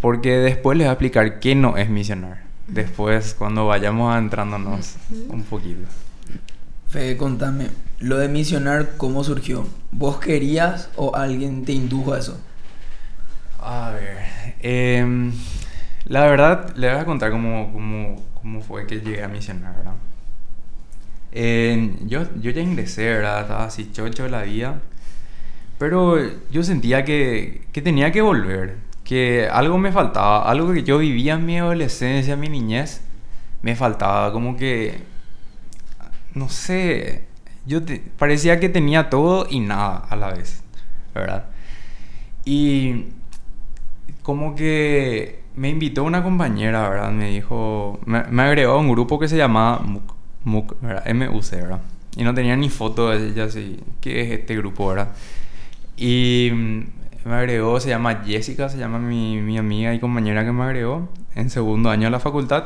Porque 0.00 0.36
después 0.38 0.78
les 0.78 0.86
voy 0.86 0.90
a 0.90 0.92
explicar 0.92 1.40
qué 1.40 1.56
no 1.56 1.76
es 1.76 1.90
misionar. 1.90 2.43
Después, 2.66 3.34
cuando 3.34 3.66
vayamos 3.66 4.12
adentrándonos 4.12 4.96
un 5.28 5.42
poquito. 5.42 5.86
Fede, 6.88 7.16
contame, 7.16 7.68
lo 7.98 8.18
de 8.18 8.28
misionar, 8.28 8.96
¿cómo 8.96 9.24
surgió? 9.24 9.66
¿Vos 9.90 10.18
querías 10.18 10.88
o 10.96 11.14
alguien 11.16 11.64
te 11.64 11.72
indujo 11.72 12.14
a 12.14 12.18
eso? 12.18 12.40
A 13.60 13.90
ver, 13.90 14.18
em, 14.60 15.32
la 16.06 16.26
verdad, 16.26 16.74
le 16.76 16.90
voy 16.92 17.00
a 17.00 17.04
contar 17.04 17.30
cómo, 17.30 17.72
cómo, 17.72 18.22
cómo 18.34 18.60
fue 18.62 18.86
que 18.86 19.00
llegué 19.00 19.22
a 19.22 19.28
misionar, 19.28 19.76
¿verdad? 19.76 19.94
Yo, 22.06 22.22
yo 22.40 22.50
ya 22.50 22.60
ingresé, 22.60 23.06
¿verdad? 23.06 23.42
Estaba 23.42 23.64
así 23.64 23.90
chocho 23.90 24.28
la 24.28 24.42
vida. 24.42 24.80
Pero 25.78 26.16
yo 26.50 26.62
sentía 26.62 27.04
que, 27.04 27.66
que 27.72 27.82
tenía 27.82 28.12
que 28.12 28.22
volver, 28.22 28.76
que 29.04 29.48
algo 29.50 29.78
me 29.78 29.92
faltaba, 29.92 30.50
algo 30.50 30.72
que 30.72 30.82
yo 30.84 30.98
vivía 30.98 31.34
en 31.34 31.46
mi 31.46 31.58
adolescencia, 31.58 32.34
en 32.34 32.40
mi 32.40 32.48
niñez, 32.48 33.02
me 33.62 33.76
faltaba, 33.76 34.32
como 34.32 34.56
que, 34.56 35.02
no 36.34 36.48
sé, 36.48 37.24
yo 37.66 37.82
te- 37.84 38.02
parecía 38.18 38.60
que 38.60 38.68
tenía 38.68 39.10
todo 39.10 39.46
y 39.50 39.60
nada 39.60 39.96
a 40.08 40.16
la 40.16 40.32
vez, 40.32 40.62
¿verdad? 41.14 41.46
Y 42.44 43.06
como 44.22 44.54
que 44.54 45.42
me 45.56 45.68
invitó 45.68 46.04
una 46.04 46.22
compañera, 46.22 46.88
¿verdad? 46.88 47.10
Me 47.12 47.30
dijo, 47.30 48.00
me, 48.06 48.24
me 48.24 48.42
agregó 48.42 48.72
a 48.72 48.78
un 48.78 48.90
grupo 48.90 49.18
que 49.18 49.28
se 49.28 49.36
llamaba 49.36 49.80
MUC, 49.84 50.14
MUC, 50.44 50.80
¿verdad? 50.80 51.02
M-U-C, 51.06 51.56
¿verdad? 51.56 51.80
Y 52.16 52.24
no 52.24 52.34
tenía 52.34 52.56
ni 52.56 52.70
foto 52.70 53.10
de 53.10 53.28
ella, 53.28 53.44
así, 53.44 53.80
¿qué 54.00 54.22
es 54.22 54.30
este 54.40 54.56
grupo, 54.56 54.88
verdad? 54.88 55.08
Y 55.96 56.50
me 57.24 57.34
agregó, 57.34 57.80
se 57.80 57.88
llama 57.88 58.22
Jessica, 58.24 58.68
se 58.68 58.78
llama 58.78 58.98
mi, 58.98 59.40
mi 59.40 59.58
amiga 59.58 59.94
y 59.94 60.00
compañera 60.00 60.44
que 60.44 60.52
me 60.52 60.64
agregó 60.64 61.08
en 61.34 61.50
segundo 61.50 61.90
año 61.90 62.04
de 62.04 62.10
la 62.10 62.20
facultad. 62.20 62.64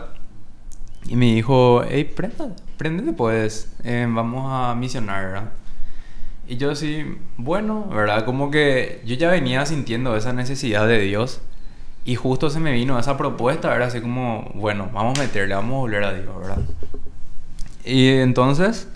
Y 1.06 1.16
me 1.16 1.26
dijo, 1.26 1.84
hey, 1.88 2.04
prenda, 2.04 2.48
préndete 2.76 3.12
pues, 3.12 3.72
eh, 3.84 4.06
vamos 4.08 4.50
a 4.52 4.74
misionar, 4.74 5.24
¿verdad? 5.24 5.50
Y 6.48 6.56
yo 6.56 6.74
sí, 6.74 7.04
bueno, 7.36 7.88
¿verdad? 7.88 8.24
Como 8.24 8.50
que 8.50 9.02
yo 9.04 9.14
ya 9.14 9.30
venía 9.30 9.64
sintiendo 9.66 10.16
esa 10.16 10.32
necesidad 10.32 10.88
de 10.88 11.00
Dios. 11.00 11.40
Y 12.04 12.16
justo 12.16 12.48
se 12.48 12.58
me 12.58 12.72
vino 12.72 12.98
esa 12.98 13.18
propuesta, 13.18 13.74
era 13.74 13.86
así 13.86 14.00
como, 14.00 14.50
bueno, 14.54 14.88
vamos 14.94 15.18
a 15.18 15.22
meterle, 15.22 15.54
vamos 15.54 15.74
a 15.74 15.78
volver 15.78 16.04
a 16.04 16.14
Dios, 16.14 16.38
¿verdad? 16.40 16.58
Y 17.84 18.08
entonces 18.08 18.88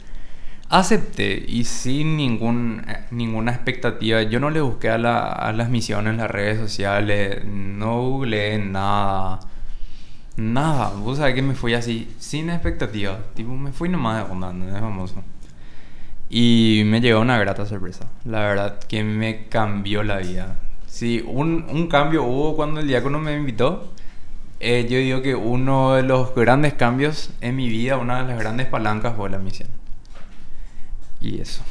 acepté 0.73 1.45
y 1.49 1.65
sin 1.65 2.17
ningún, 2.17 2.85
eh, 2.89 3.05
ninguna 3.13 3.53
expectativa. 3.53 4.23
Yo 4.23 4.41
no 4.41 4.51
le 4.51 4.61
busqué 4.61 4.91
a, 4.91 4.99
la- 4.99 5.29
a 5.31 5.53
las 5.53 5.71
misiones 5.71 6.17
las 6.17 6.31
redes 6.31 6.59
sociales, 6.59 7.45
no 7.47 8.03
googleé 8.03 8.59
nada. 8.59 9.41
Nada, 10.37 10.91
vos 10.97 11.19
sabés 11.19 11.35
que 11.35 11.43
me 11.43 11.55
fui 11.55 11.75
así, 11.75 12.15
sin 12.19 12.51
expectativa. 12.51 13.19
Tipo, 13.35 13.53
me 13.55 13.73
fui 13.73 13.89
nomás 13.89 14.25
de 14.27 14.33
onda, 14.33 14.53
¿no? 14.53 14.67
es 14.75 14.81
famoso. 14.81 15.23
Y 16.31 16.83
me 16.87 17.01
llegó 17.01 17.21
una 17.21 17.39
grata 17.39 17.67
sorpresa. 17.67 18.09
La 18.25 18.41
verdad 18.41 18.79
que 18.89 19.05
me 19.05 19.47
cambió 19.49 20.03
la 20.03 20.19
vida. 20.19 20.57
Sí, 20.87 21.23
un, 21.27 21.67
un 21.71 21.89
cambio 21.89 22.25
hubo 22.25 22.57
cuando 22.57 22.81
el 22.81 22.89
diácono 22.89 23.19
me 23.19 23.37
invitó. 23.37 23.93
Eh, 24.61 24.87
yo 24.91 24.99
digo 24.99 25.23
que 25.23 25.35
uno 25.35 25.95
de 25.95 26.03
los 26.05 26.35
grandes 26.35 26.75
cambios 26.75 27.31
en 27.41 27.57
mi 27.57 27.69
vida, 27.69 27.99
una 27.99 28.23
de 28.23 28.29
las 28.29 28.39
grandes 28.39 28.67
palancas 28.69 29.15
fue 29.17 29.31
la 29.31 29.39
misión. 29.39 29.69
Y 31.23 31.41
eso. 31.41 31.63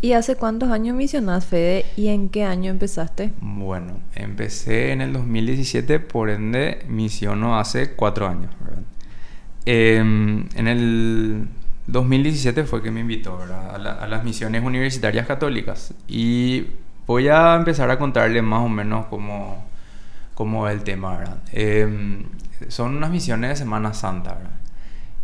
¿Y 0.00 0.14
hace 0.14 0.34
cuántos 0.36 0.70
años 0.70 0.96
misionás, 0.96 1.46
Fede? 1.46 1.86
¿Y 1.96 2.08
en 2.08 2.28
qué 2.28 2.44
año 2.44 2.70
empezaste? 2.72 3.32
Bueno, 3.40 4.00
empecé 4.16 4.90
en 4.92 5.00
el 5.00 5.12
2017, 5.12 6.00
por 6.00 6.28
ende 6.28 6.84
misiono 6.88 7.58
hace 7.58 7.92
cuatro 7.92 8.26
años, 8.28 8.50
¿verdad? 8.64 8.82
Em, 9.64 10.48
en 10.56 10.66
el 10.68 11.48
2017 11.86 12.64
fue 12.64 12.82
que 12.82 12.90
me 12.90 13.00
invitó 13.00 13.40
a, 13.42 13.78
la- 13.78 13.92
a 13.94 14.08
las 14.08 14.24
misiones 14.24 14.64
universitarias 14.64 15.26
católicas 15.26 15.94
y 16.08 16.66
voy 17.06 17.28
a 17.28 17.54
empezar 17.54 17.90
a 17.90 17.98
contarles 17.98 18.42
más 18.42 18.62
o 18.62 18.68
menos 18.68 19.06
cómo, 19.06 19.64
cómo 20.34 20.68
es 20.68 20.74
el 20.74 20.82
tema, 20.84 21.18
¿verdad? 21.18 21.38
Em, 21.52 22.24
son 22.68 22.96
unas 22.96 23.10
misiones 23.10 23.50
de 23.50 23.56
Semana 23.56 23.94
Santa, 23.94 24.34
¿verdad? 24.34 24.50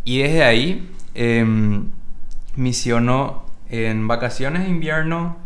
Y 0.05 0.19
desde 0.21 0.45
ahí 0.45 0.91
em, 1.15 1.87
misiono 2.59 3.45
en 3.71 4.09
vacaciones 4.09 4.65
de 4.65 4.69
invierno, 4.69 5.37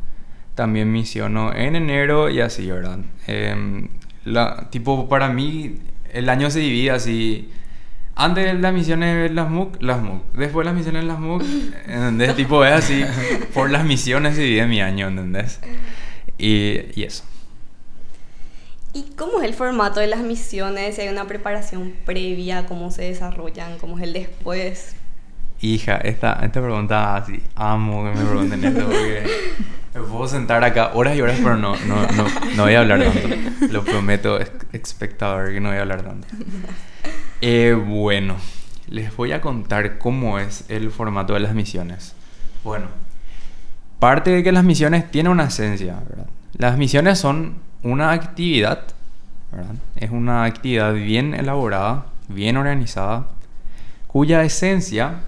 también 0.55 0.91
misiono 0.91 1.55
en 1.55 1.77
enero 1.77 2.31
y 2.31 2.41
así, 2.41 2.71
¿verdad? 2.71 2.99
Em, 3.27 3.89
la, 4.25 4.69
tipo, 4.71 5.09
para 5.09 5.29
mí 5.29 5.79
el 6.13 6.29
año 6.29 6.51
se 6.51 6.61
divide 6.61 6.91
así. 6.91 7.51
Antes 8.15 8.45
de 8.45 8.55
las 8.55 8.75
misiones 8.75 9.31
las 9.33 9.49
MUC, 9.49 9.81
las 9.83 10.03
MUC. 10.03 10.23
Después 10.35 10.65
las 10.65 10.75
misiones 10.75 11.05
las 11.05 11.19
MUC, 11.19 11.43
¿entendés? 11.87 12.37
tipo, 12.37 12.65
es 12.65 12.73
así. 12.73 13.05
Por 13.55 13.71
las 13.71 13.85
misiones 13.85 14.37
se 14.37 14.43
divide 14.43 14.67
mi 14.67 14.81
año, 14.81 15.09
¿entendés? 15.09 15.61
Y, 16.39 16.81
y 16.95 17.05
eso. 17.05 17.25
¿Y 18.95 19.05
cómo 19.17 19.41
es 19.41 19.45
el 19.45 19.55
formato 19.55 20.01
de 20.01 20.07
las 20.07 20.21
misiones? 20.21 20.97
Si 20.97 21.01
hay 21.01 21.09
una 21.09 21.27
preparación 21.27 21.95
previa, 22.05 22.67
cómo 22.67 22.91
se 22.91 23.05
desarrollan, 23.05 23.79
cómo 23.79 23.97
es 23.97 24.05
el 24.05 24.13
después. 24.13 24.97
Hija, 25.63 25.99
esta, 25.99 26.41
esta 26.43 26.61
pregunta 26.61 27.15
así, 27.15 27.41
amo 27.55 28.03
que 28.03 28.19
me 28.19 28.25
pregunten 28.25 28.65
esto 28.65 28.85
porque 28.85 29.25
me 29.95 30.01
puedo 30.01 30.27
sentar 30.27 30.65
acá 30.65 30.91
horas 30.95 31.17
y 31.17 31.21
horas, 31.21 31.39
pero 31.41 31.57
no, 31.57 31.77
no, 31.87 32.05
no, 32.17 32.27
no 32.57 32.63
voy 32.65 32.75
a 32.75 32.81
hablar 32.81 33.01
tanto. 33.01 33.29
Lo 33.71 33.85
prometo, 33.85 34.41
espectador, 34.73 35.53
que 35.53 35.61
no 35.61 35.69
voy 35.69 35.79
a 35.79 35.83
hablar 35.83 36.03
tanto. 36.03 36.27
Eh, 37.41 37.75
bueno, 37.75 38.39
les 38.89 39.15
voy 39.15 39.31
a 39.31 39.41
contar 39.41 39.99
cómo 39.99 40.41
es 40.41 40.65
el 40.69 40.91
formato 40.91 41.35
de 41.35 41.41
las 41.41 41.55
misiones. 41.55 42.17
Bueno, 42.65 42.87
aparte 43.99 44.31
de 44.31 44.43
que 44.43 44.51
las 44.51 44.65
misiones 44.65 45.13
tienen 45.13 45.31
una 45.31 45.45
esencia, 45.45 45.95
¿verdad? 46.09 46.27
Las 46.55 46.77
misiones 46.77 47.21
son 47.21 47.55
una 47.85 48.11
actividad, 48.11 48.83
¿verdad? 49.53 49.77
Es 49.95 50.11
una 50.11 50.43
actividad 50.43 50.93
bien 50.93 51.35
elaborada, 51.35 52.07
bien 52.27 52.57
organizada, 52.57 53.29
cuya 54.09 54.43
esencia 54.43 55.21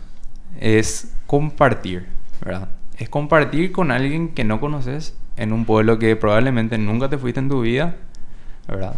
es 0.61 1.13
compartir, 1.27 2.07
¿verdad? 2.45 2.69
Es 2.99 3.09
compartir 3.09 3.73
con 3.73 3.91
alguien 3.91 4.29
que 4.29 4.45
no 4.45 4.61
conoces 4.61 5.17
en 5.37 5.53
un 5.53 5.65
pueblo 5.65 5.99
que 5.99 6.17
probablemente 6.17 6.79
nunca 6.79 7.09
te 7.09 7.19
fuiste 7.19 7.41
en 7.41 7.49
tu 7.49 7.63
vida, 7.63 7.97
¿verdad? 8.69 8.97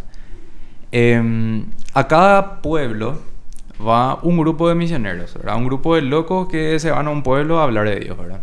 Em, 0.93 1.67
a 1.95 2.07
cada 2.07 2.63
pueblo 2.63 3.21
va 3.87 4.19
un 4.23 4.39
grupo 4.39 4.69
de 4.69 4.75
misioneros, 4.75 5.35
¿verdad? 5.35 5.57
Un 5.57 5.67
grupo 5.67 5.95
de 5.95 6.03
locos 6.03 6.49
que 6.49 6.79
se 6.79 6.91
van 6.91 7.07
a 7.07 7.11
un 7.11 7.23
pueblo 7.23 7.61
a 7.61 7.65
hablar 7.65 7.89
de 7.89 8.01
Dios, 8.01 8.17
¿verdad? 8.17 8.41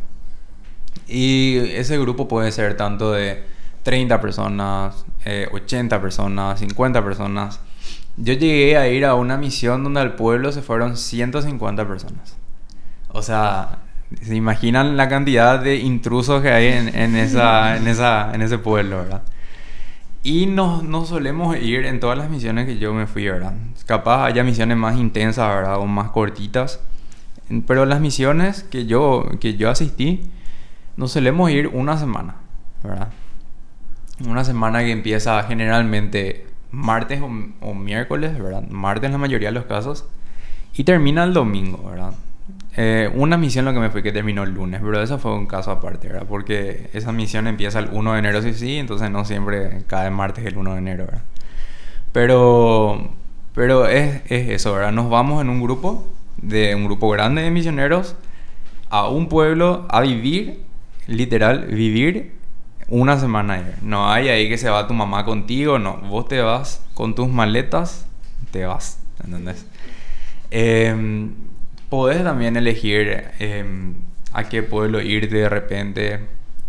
Y 1.08 1.58
ese 1.58 1.97
grupo 1.97 2.28
puede 2.28 2.52
ser 2.52 2.78
tanto 2.78 3.12
de 3.12 3.43
30 3.84 4.21
personas, 4.21 5.06
eh, 5.26 5.47
80 5.52 6.02
personas, 6.02 6.60
50 6.60 7.04
personas. 7.04 7.60
Yo 8.17 8.34
llegué 8.34 8.78
a 8.78 8.88
ir 8.88 9.06
a 9.06 9.15
una 9.15 9.38
misión 9.38 9.84
donde 9.84 10.02
al 10.02 10.15
pueblo 10.15 10.52
se 10.52 10.62
fueron 10.62 10.97
150 10.97 11.88
personas. 11.88 12.38
O 13.13 13.21
sea, 13.21 13.78
se 14.21 14.36
imaginan 14.36 14.97
la 14.97 15.08
cantidad 15.08 15.60
de 15.60 15.78
intrusos 15.78 16.41
que 16.41 16.49
hay 16.49 16.67
en, 16.67 17.15
esa, 17.15 17.78
en, 17.78 17.88
esa, 17.88 18.34
en 18.34 18.41
ese 18.41 18.58
pueblo, 18.58 18.97
¿verdad? 18.97 19.21
Y 20.23 20.47
nos, 20.47 20.84
nos 20.84 21.10
solemos 21.10 21.58
ir 21.58 21.86
en 21.86 21.99
todas 21.99 22.17
las 22.17 22.30
misiones 22.30 22.65
que 22.65 22.78
yo 22.78 22.93
me 22.93 23.08
fui, 23.08 23.26
¿verdad? 23.26 23.54
Capaz 23.86 24.26
haya 24.26 24.43
misiones 24.43 24.78
más 24.78 24.97
intensas, 24.97 25.47
¿verdad? 25.47 25.78
O 25.78 25.86
más 25.86 26.10
cortitas. 26.10 26.80
Pero 27.67 27.86
las 27.86 27.99
misiones 27.99 28.63
que 28.63 28.86
yo, 28.86 29.30
que 29.39 29.56
yo 29.56 29.69
asistí, 29.69 30.21
nos 30.95 31.12
solemos 31.12 31.52
ir 31.52 31.67
una 31.67 31.97
semana, 31.97 32.36
¿verdad? 32.84 33.10
Una 34.26 34.43
semana 34.43 34.80
que 34.80 34.91
empieza 34.91 35.43
generalmente 35.43 36.47
martes 36.71 37.21
o, 37.21 37.30
o 37.62 37.73
miércoles, 37.73 38.39
¿verdad? 38.39 38.63
Martes 38.69 39.08
en 39.08 39.12
la 39.12 39.17
mayoría 39.17 39.49
de 39.49 39.54
los 39.54 39.65
casos. 39.65 40.06
Y 40.73 40.84
termina 40.86 41.23
el 41.23 41.34
domingo, 41.34 41.89
¿verdad? 41.89 42.13
Eh, 42.75 43.12
una 43.13 43.38
misión 43.38 43.65
lo 43.65 43.73
que 43.73 43.79
me 43.79 43.91
fue 43.91 44.01
que 44.01 44.12
terminó 44.12 44.43
el 44.43 44.51
lunes, 44.51 44.81
pero 44.83 45.01
eso 45.01 45.19
fue 45.19 45.33
un 45.36 45.45
caso 45.45 45.69
aparte, 45.69 46.07
¿verdad? 46.07 46.25
Porque 46.27 46.89
esa 46.93 47.12
misión 47.12 47.45
empieza 47.45 47.79
el 47.79 47.89
1 47.91 48.13
de 48.13 48.19
enero, 48.19 48.41
sí, 48.41 48.53
sí, 48.53 48.77
entonces 48.77 49.12
no 49.12 49.25
siempre 49.25 49.83
cada 49.86 50.09
martes 50.09 50.45
el 50.45 50.57
1 50.57 50.73
de 50.73 50.77
enero, 50.79 51.05
¿verdad? 51.05 51.23
Pero, 52.12 53.12
pero 53.53 53.88
es, 53.88 54.21
es 54.25 54.49
eso, 54.49 54.73
¿verdad? 54.73 54.91
Nos 54.91 55.09
vamos 55.09 55.41
en 55.41 55.49
un 55.49 55.62
grupo, 55.62 56.07
de 56.38 56.73
un 56.73 56.86
grupo 56.86 57.09
grande 57.09 57.43
de 57.43 57.51
misioneros, 57.51 58.15
a 58.89 59.07
un 59.07 59.29
pueblo 59.29 59.88
a 59.89 60.01
vivir, 60.01 60.63
literal, 61.05 61.65
vivir 61.67 62.33
una 62.88 63.19
semana 63.19 63.53
ahí. 63.55 63.71
No 63.83 64.12
hay 64.12 64.29
ahí 64.29 64.49
que 64.49 64.57
se 64.57 64.69
va 64.69 64.88
tu 64.88 64.95
mamá 64.95 65.25
contigo, 65.25 65.77
no. 65.77 65.97
Vos 65.97 66.27
te 66.27 66.41
vas 66.41 66.83
con 66.95 67.13
tus 67.13 67.29
maletas, 67.29 68.07
te 68.51 68.65
vas, 68.65 68.99
¿entendés? 69.23 69.65
Eh, 70.51 70.95
podés 71.93 72.23
también 72.23 72.58
elegir 72.58 73.23
eh, 73.39 73.63
a 74.32 74.49
qué 74.49 74.63
pueblo 74.63 74.99
ir 74.99 75.29
de 75.29 75.47
repente. 75.47 76.21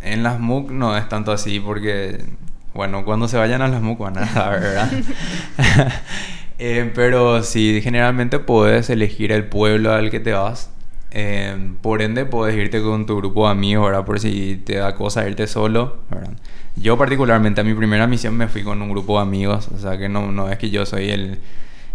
En 0.03 0.23
las 0.23 0.39
MOOC 0.39 0.71
no 0.71 0.99
es 0.99 1.09
tanto 1.09 1.33
así 1.33 1.61
porque, 1.61 2.23
bueno, 2.75 3.07
cuando 3.07 3.27
se 3.27 3.39
vayan 3.39 3.63
a 3.63 3.69
las 3.69 3.81
MOOC 3.81 4.01
van 4.01 4.19
a 4.19 4.29
saber, 4.29 4.61
¿verdad? 4.61 4.93
eh, 6.59 6.93
pero 6.95 7.43
sí, 7.43 7.81
generalmente 7.83 8.39
puedes 8.39 8.91
elegir 8.91 9.33
el 9.33 9.47
pueblo 9.47 9.95
al 9.95 10.11
que 10.11 10.21
te 10.21 10.33
vas. 10.33 10.69
Eh, 11.11 11.57
por 11.81 12.03
ende, 12.03 12.27
puedes 12.27 12.55
irte 12.55 12.83
con 12.83 13.07
tu 13.07 13.17
grupo 13.17 13.47
de 13.47 13.53
amigos, 13.53 13.87
¿verdad? 13.87 14.05
Por 14.05 14.21
si 14.21 14.61
te 14.63 14.75
da 14.75 14.95
cosa 14.95 15.27
irte 15.27 15.47
solo, 15.47 16.01
¿verdad? 16.11 16.35
Yo 16.77 16.99
particularmente 16.99 17.63
a 17.63 17.65
mi 17.65 17.73
primera 17.73 18.07
misión 18.07 18.37
me 18.37 18.49
fui 18.49 18.63
con 18.63 18.83
un 18.83 18.91
grupo 18.91 19.17
de 19.17 19.23
amigos, 19.23 19.69
o 19.75 19.79
sea 19.79 19.97
que 19.97 20.11
no, 20.11 20.31
no 20.33 20.51
es 20.51 20.59
que 20.59 20.69
yo 20.69 20.85
soy 20.85 21.09
el 21.09 21.39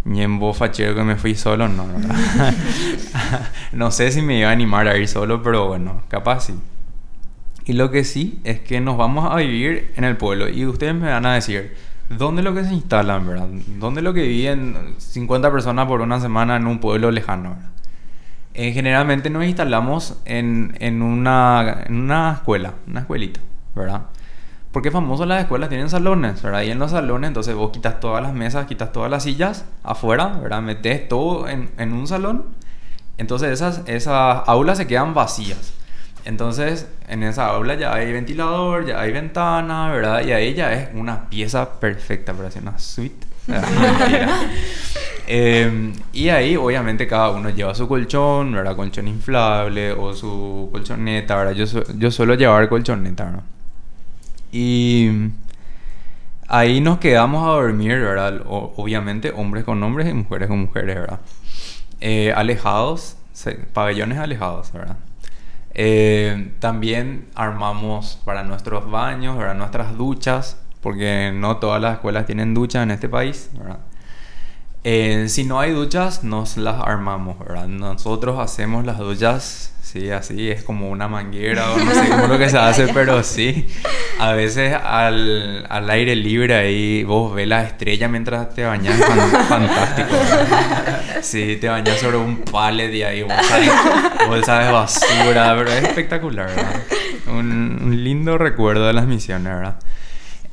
ñembo 0.05 0.53
fachero 0.53 0.95
que 0.95 1.03
me 1.03 1.15
fui 1.15 1.35
solo, 1.35 1.67
no, 1.67 1.85
no. 1.85 1.99
no 3.73 3.91
sé 3.91 4.11
si 4.11 4.21
me 4.21 4.39
iba 4.39 4.49
a 4.49 4.51
animar 4.51 4.87
a 4.87 4.97
ir 4.97 5.07
solo, 5.07 5.43
pero 5.43 5.67
bueno, 5.67 6.01
capaz 6.07 6.45
sí. 6.45 6.55
Y 7.65 7.73
lo 7.73 7.91
que 7.91 8.03
sí 8.03 8.39
es 8.43 8.59
que 8.59 8.81
nos 8.81 8.97
vamos 8.97 9.31
a 9.31 9.35
vivir 9.35 9.91
en 9.95 10.03
el 10.03 10.17
pueblo 10.17 10.49
y 10.49 10.65
ustedes 10.65 10.95
me 10.95 11.09
van 11.09 11.25
a 11.25 11.35
decir, 11.35 11.75
¿dónde 12.09 12.41
es 12.41 12.45
lo 12.45 12.53
que 12.55 12.63
se 12.63 12.73
instalan, 12.73 13.27
verdad? 13.27 13.47
¿Dónde 13.77 13.99
es 13.99 14.03
lo 14.03 14.13
que 14.13 14.23
viven 14.23 14.95
50 14.97 15.51
personas 15.51 15.85
por 15.87 16.01
una 16.01 16.19
semana 16.19 16.55
en 16.55 16.65
un 16.65 16.79
pueblo 16.79 17.11
lejano, 17.11 17.49
verdad? 17.51 17.69
Eh, 18.55 18.71
generalmente 18.71 19.29
nos 19.29 19.45
instalamos 19.45 20.19
en, 20.25 20.75
en, 20.79 21.01
una, 21.01 21.83
en 21.85 21.95
una 21.95 22.33
escuela, 22.33 22.73
una 22.87 23.01
escuelita, 23.01 23.39
¿verdad? 23.75 24.01
Porque 24.71 24.91
famoso 24.91 25.25
las 25.25 25.41
escuelas 25.41 25.69
tienen 25.69 25.89
salones, 25.89 26.41
¿verdad? 26.43 26.61
Y 26.61 26.69
en 26.69 26.77
los 26.77 26.91
salones, 26.91 27.29
entonces 27.29 27.55
vos 27.55 27.71
quitas 27.71 27.99
todas 27.99 28.21
las 28.21 28.33
mesas, 28.33 28.67
quitas 28.67 28.91
todas 28.91 29.09
las 29.09 29.23
sillas 29.23 29.65
afuera, 29.83 30.27
¿verdad? 30.27 30.61
Metes 30.61 31.07
todo 31.07 31.47
en, 31.47 31.71
en 31.77 31.93
un 31.93 32.07
salón. 32.07 32.45
Entonces 33.17 33.49
esas, 33.49 33.81
esas 33.87 34.43
aulas 34.47 34.77
se 34.77 34.85
quedan 34.85 35.13
vacías. 35.13 35.73
Entonces 36.25 36.87
en 37.07 37.23
esa 37.23 37.47
aula 37.47 37.73
ya 37.75 37.93
hay 37.93 38.11
ventilador, 38.11 38.85
ya 38.85 39.01
hay 39.01 39.11
ventana, 39.11 39.89
¿verdad? 39.91 40.23
Y 40.23 40.31
ahí 40.31 40.53
ya 40.53 40.71
es 40.73 40.89
una 40.93 41.29
pieza 41.29 41.79
perfecta 41.79 42.33
para 42.33 42.49
hacer 42.49 42.61
una 42.61 42.77
suite. 42.77 43.27
eh, 45.27 45.91
y 46.13 46.29
ahí 46.29 46.55
obviamente 46.55 47.07
cada 47.07 47.31
uno 47.31 47.49
lleva 47.49 47.73
su 47.73 47.87
colchón, 47.87 48.51
¿verdad? 48.51 48.75
Colchón 48.75 49.07
inflable 49.07 49.91
o 49.93 50.13
su 50.13 50.69
colchoneta, 50.71 51.35
¿verdad? 51.35 51.53
Yo, 51.53 51.65
su 51.65 51.83
yo 51.97 52.11
suelo 52.11 52.35
llevar 52.35 52.69
colchoneta, 52.69 53.25
¿verdad? 53.25 53.43
Y 54.51 55.31
ahí 56.47 56.81
nos 56.81 56.99
quedamos 56.99 57.47
a 57.47 57.51
dormir, 57.51 57.99
¿verdad? 57.99 58.41
O, 58.45 58.73
obviamente 58.77 59.31
hombres 59.31 59.63
con 59.63 59.81
hombres 59.83 60.09
y 60.09 60.13
mujeres 60.13 60.47
con 60.47 60.59
mujeres, 60.59 60.95
¿verdad? 60.95 61.19
Eh, 62.01 62.33
alejados, 62.35 63.17
pabellones 63.73 64.17
alejados, 64.17 64.71
¿verdad? 64.71 64.97
Eh, 65.73 66.53
también 66.59 67.27
armamos 67.35 68.19
para 68.25 68.43
nuestros 68.43 68.89
baños, 68.89 69.37
¿verdad? 69.37 69.55
Nuestras 69.55 69.97
duchas, 69.97 70.57
porque 70.81 71.31
no 71.33 71.57
todas 71.57 71.81
las 71.81 71.93
escuelas 71.95 72.25
tienen 72.25 72.53
ducha 72.53 72.81
en 72.83 72.91
este 72.91 73.07
país, 73.07 73.49
¿verdad? 73.53 73.79
Eh, 74.83 75.25
si 75.27 75.43
no 75.43 75.59
hay 75.59 75.71
duchas, 75.71 76.23
nos 76.23 76.57
las 76.57 76.81
armamos, 76.81 77.37
¿verdad? 77.39 77.67
Nosotros 77.67 78.39
hacemos 78.39 78.85
las 78.85 78.97
duchas 78.97 79.73
Sí, 79.91 80.11
así 80.11 80.51
es 80.51 80.61
como 80.61 80.89
una 80.89 81.07
manguera 81.07 81.71
o 81.71 81.77
no 81.79 81.91
sé 81.91 82.09
cómo 82.09 82.27
lo 82.27 82.37
que 82.37 82.47
se 82.47 82.57
hace, 82.59 82.89
pero 82.93 83.23
sí. 83.23 83.65
A 84.19 84.33
veces 84.33 84.75
al, 84.75 85.65
al, 85.67 85.89
aire 85.89 86.15
libre 86.15 86.53
ahí 86.53 87.03
vos 87.03 87.33
ves 87.33 87.47
la 87.47 87.63
estrella 87.63 88.07
mientras 88.07 88.53
te 88.53 88.65
bañas, 88.65 88.95
fantástico. 89.49 90.09
Sí, 91.21 91.57
te 91.59 91.69
bañas 91.69 91.97
sobre 91.97 92.17
un 92.17 92.37
palet 92.37 92.93
y 92.93 93.01
ahí 93.01 93.25
bolsa 94.27 94.59
de 94.59 94.71
basura, 94.71 95.55
pero 95.57 95.71
es 95.71 95.83
espectacular, 95.85 96.49
¿verdad? 96.49 96.83
Un, 97.25 97.79
un 97.81 98.03
lindo 98.03 98.37
recuerdo 98.37 98.85
de 98.85 98.93
las 98.93 99.07
misiones, 99.07 99.55
¿verdad? 99.55 99.79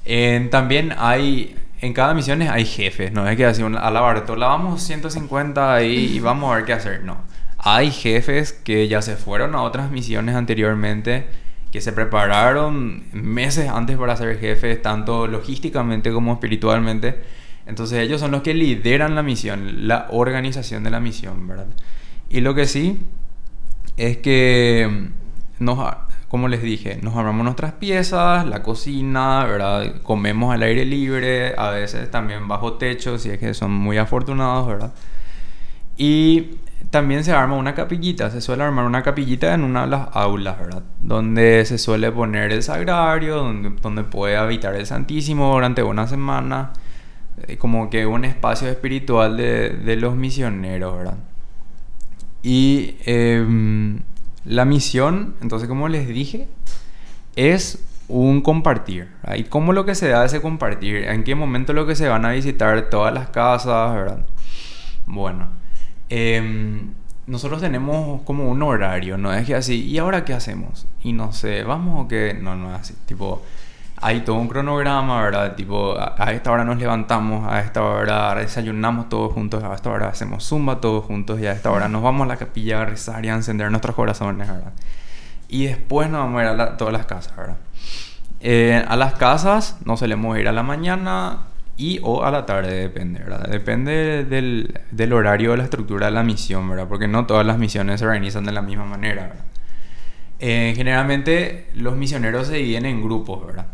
Eh, 0.06 0.48
también 0.50 0.94
hay 0.96 1.56
en 1.80 1.92
cada 1.92 2.14
misión 2.14 2.42
hay 2.42 2.64
jefes, 2.64 3.12
no 3.12 3.28
es 3.28 3.36
que 3.36 3.44
así 3.44 3.62
a 3.62 3.90
la 3.90 4.00
Bartola 4.00 4.46
vamos 4.46 4.82
150 4.82 5.74
ahí 5.74 6.12
y 6.14 6.20
vamos 6.20 6.52
a 6.52 6.56
ver 6.56 6.64
qué 6.64 6.72
hacer, 6.72 7.04
no 7.04 7.18
hay 7.58 7.90
jefes 7.90 8.52
que 8.52 8.86
ya 8.88 9.02
se 9.02 9.16
fueron 9.16 9.54
a 9.54 9.62
otras 9.62 9.90
misiones 9.90 10.36
anteriormente, 10.36 11.26
que 11.72 11.80
se 11.80 11.92
prepararon 11.92 13.04
meses 13.12 13.68
antes 13.68 13.96
para 13.96 14.16
ser 14.16 14.38
jefes, 14.38 14.80
tanto 14.82 15.26
logísticamente 15.26 16.12
como 16.12 16.34
espiritualmente. 16.34 17.22
Entonces 17.66 17.98
ellos 17.98 18.20
son 18.20 18.30
los 18.30 18.42
que 18.42 18.54
lideran 18.54 19.14
la 19.14 19.24
misión, 19.24 19.88
la 19.88 20.06
organización 20.10 20.84
de 20.84 20.90
la 20.90 21.00
misión, 21.00 21.48
¿verdad? 21.48 21.66
Y 22.30 22.40
lo 22.40 22.54
que 22.54 22.66
sí 22.66 23.00
es 23.96 24.18
que 24.18 25.08
nos, 25.58 25.92
como 26.28 26.48
les 26.48 26.62
dije, 26.62 26.98
nos 27.02 27.16
armamos 27.16 27.44
nuestras 27.44 27.72
piezas, 27.72 28.46
la 28.46 28.62
cocina, 28.62 29.44
¿verdad? 29.44 30.02
Comemos 30.02 30.52
al 30.52 30.62
aire 30.62 30.84
libre, 30.84 31.54
a 31.56 31.70
veces 31.70 32.10
también 32.10 32.48
bajo 32.48 32.74
techo, 32.74 33.18
si 33.18 33.30
es 33.30 33.38
que 33.38 33.54
son 33.54 33.72
muy 33.72 33.96
afortunados, 33.98 34.66
¿verdad? 34.66 34.92
Y 35.96 36.58
también 36.90 37.22
se 37.24 37.32
arma 37.32 37.56
una 37.56 37.74
capillita, 37.74 38.30
se 38.30 38.40
suele 38.40 38.64
armar 38.64 38.84
una 38.86 39.02
capillita 39.02 39.54
en 39.54 39.62
una 39.62 39.82
de 39.82 39.88
las 39.88 40.08
aulas, 40.12 40.58
¿verdad? 40.58 40.82
Donde 41.00 41.64
se 41.64 41.78
suele 41.78 42.10
poner 42.10 42.52
el 42.52 42.62
sagrario, 42.62 43.36
donde, 43.36 43.70
donde 43.80 44.02
puede 44.02 44.36
habitar 44.36 44.74
el 44.74 44.86
Santísimo 44.86 45.52
durante 45.52 45.84
una 45.84 46.08
semana, 46.08 46.72
eh, 47.46 47.56
como 47.56 47.88
que 47.88 48.04
un 48.04 48.24
espacio 48.24 48.68
espiritual 48.68 49.36
de, 49.36 49.70
de 49.70 49.96
los 49.96 50.16
misioneros, 50.16 50.96
¿verdad? 50.96 51.18
Y 52.42 52.96
eh, 53.06 53.44
la 54.46 54.64
misión, 54.64 55.35
entonces 55.42 55.68
como 55.68 55.88
les 55.88 56.09
dije, 56.09 56.48
es 57.35 57.85
un 58.09 58.40
compartir. 58.40 59.09
¿Y 59.37 59.44
cómo 59.44 59.72
lo 59.72 59.85
que 59.85 59.94
se 59.94 60.09
da 60.09 60.24
ese 60.24 60.40
compartir? 60.40 61.04
¿En 61.09 61.24
qué 61.24 61.35
momento 61.35 61.72
lo 61.72 61.87
que 61.87 61.96
se 61.96 62.09
van 62.09 62.24
a 62.24 62.30
visitar 62.30 62.88
todas 62.88 63.12
las 63.12 63.28
casas, 63.28 63.94
¿verdad? 63.94 64.26
Bueno. 65.06 65.48
Eh, 66.09 66.80
nosotros 67.26 67.61
tenemos 67.61 68.22
como 68.22 68.48
un 68.48 68.62
horario, 68.62 69.18
no 69.18 69.32
es 69.35 69.46
que 69.46 69.54
así, 69.54 69.85
¿y 69.85 69.98
ahora 69.98 70.24
qué 70.24 70.32
hacemos? 70.32 70.87
Y 71.02 71.12
no 71.12 71.32
sé, 71.32 71.64
¿vamos 71.64 72.04
o 72.04 72.09
qué? 72.09 72.38
No, 72.40 72.54
no 72.54 72.72
es 72.74 72.80
así, 72.80 72.94
tipo, 73.04 73.42
hay 74.02 74.20
todo 74.20 74.37
un 74.37 74.48
cronograma, 74.48 75.22
¿verdad? 75.22 75.54
Tipo, 75.56 75.96
a, 75.98 76.32
esta 76.32 76.52
hora 76.52 76.64
nos 76.64 76.78
levantamos, 76.78 77.50
a 77.50 77.61
esta 77.61 77.82
hora 77.82 78.35
desayunamos 78.35 79.09
todos 79.09 79.32
juntos, 79.32 79.62
a 79.64 79.74
esta 79.74 79.90
hora 79.90 80.09
hacemos 80.09 80.44
zumba 80.44 80.80
todos 80.80 81.04
juntos 81.04 81.40
y 81.40 81.46
a 81.46 81.52
esta 81.52 81.70
hora 81.70 81.88
nos 81.88 82.02
vamos 82.02 82.24
a 82.24 82.28
la 82.28 82.37
capilla 82.37 82.82
a 82.82 82.85
rezar 82.85 83.24
y 83.24 83.28
a 83.28 83.35
encender 83.35 83.70
nuestros 83.70 83.96
corazones, 83.96 84.48
¿verdad? 84.48 84.72
Y 85.48 85.66
después 85.66 86.11
nos 86.11 86.20
vamos 86.20 86.40
a 86.40 86.44
ir 86.44 86.48
a 86.50 86.54
la- 86.54 86.76
todas 86.76 86.92
las 86.92 87.06
casas, 87.06 87.35
¿verdad? 87.37 87.56
Eh, 88.40 88.85
a 88.87 88.96
las 88.96 89.14
casas 89.14 89.78
nos 89.85 90.00
solemos 90.00 90.38
ir 90.38 90.48
a 90.48 90.52
la 90.52 90.62
mañana 90.62 91.38
y 91.78 92.00
o 92.02 92.24
a 92.24 92.30
la 92.30 92.46
tarde, 92.46 92.74
depende, 92.74 93.20
¿verdad? 93.20 93.48
Depende 93.48 94.24
del, 94.24 94.80
del 94.90 95.12
horario 95.12 95.52
de 95.52 95.59
la 95.59 95.64
estructura 95.64 96.06
de 96.06 96.12
la 96.12 96.22
misión, 96.22 96.68
¿verdad? 96.68 96.87
Porque 96.88 97.09
no 97.09 97.26
todas 97.26 97.46
las 97.46 97.59
misiones 97.59 98.00
se 98.00 98.06
organizan 98.06 98.44
de 98.44 98.52
la 98.52 98.62
misma 98.62 98.85
manera, 98.85 99.22
¿verdad? 99.24 99.44
Eh, 100.38 100.74
generalmente 100.76 101.68
los 101.74 101.96
misioneros 101.96 102.48
se 102.48 102.56
dividen 102.56 102.87
en 102.87 103.02
grupos, 103.02 103.46
¿verdad? 103.46 103.66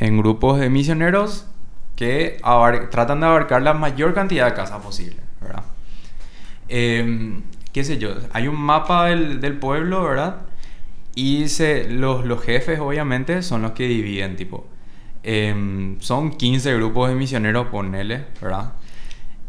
En 0.00 0.18
grupos 0.18 0.58
de 0.58 0.70
misioneros 0.70 1.46
que 1.94 2.40
tratan 2.90 3.20
de 3.20 3.26
abarcar 3.26 3.62
la 3.62 3.74
mayor 3.74 4.14
cantidad 4.14 4.46
de 4.46 4.54
casas 4.54 4.82
posible, 4.82 5.18
¿verdad? 5.40 5.62
Eh, 6.68 7.40
qué 7.72 7.84
sé 7.84 7.98
yo, 7.98 8.14
hay 8.32 8.48
un 8.48 8.58
mapa 8.58 9.06
del, 9.06 9.58
pueblo, 9.58 10.02
¿verdad? 10.02 10.36
Y 11.14 11.46
los 11.88 12.42
jefes, 12.42 12.80
obviamente, 12.80 13.42
son 13.42 13.62
los 13.62 13.72
que 13.72 13.86
dividen, 13.86 14.36
tipo. 14.36 14.66
em, 15.22 16.00
son 16.00 16.30
15 16.30 16.74
grupos 16.76 17.10
de 17.10 17.14
misioneros, 17.14 17.66
ponele, 17.66 18.24
¿verdad? 18.40 18.72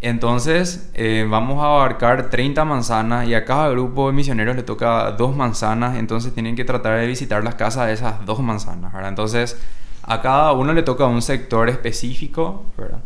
Entonces, 0.02 0.90
eh, 0.96 1.26
vamos 1.30 1.64
a 1.64 1.68
abarcar 1.68 2.30
30 2.30 2.66
manzanas 2.66 3.28
y 3.28 3.36
a 3.36 3.46
cada 3.46 3.70
grupo 3.70 4.08
de 4.08 4.14
misioneros 4.14 4.56
le 4.56 4.64
toca 4.64 5.12
dos 5.12 5.36
manzanas, 5.36 5.98
entonces 5.98 6.34
tienen 6.34 6.56
que 6.56 6.66
tratar 6.66 7.00
de 7.00 7.08
visitar 7.08 7.44
las 7.44 7.56
casas 7.56 7.88
de 7.88 7.94
esas 7.94 8.26
dos 8.26 8.40
manzanas, 8.42 8.92
¿verdad? 8.92 9.10
Entonces, 9.10 9.58
a 10.04 10.22
cada 10.22 10.52
uno 10.54 10.74
le 10.74 10.84
toca 10.84 11.06
un 11.06 11.22
sector 11.22 11.70
específico, 11.70 12.66
¿verdad? 12.78 13.00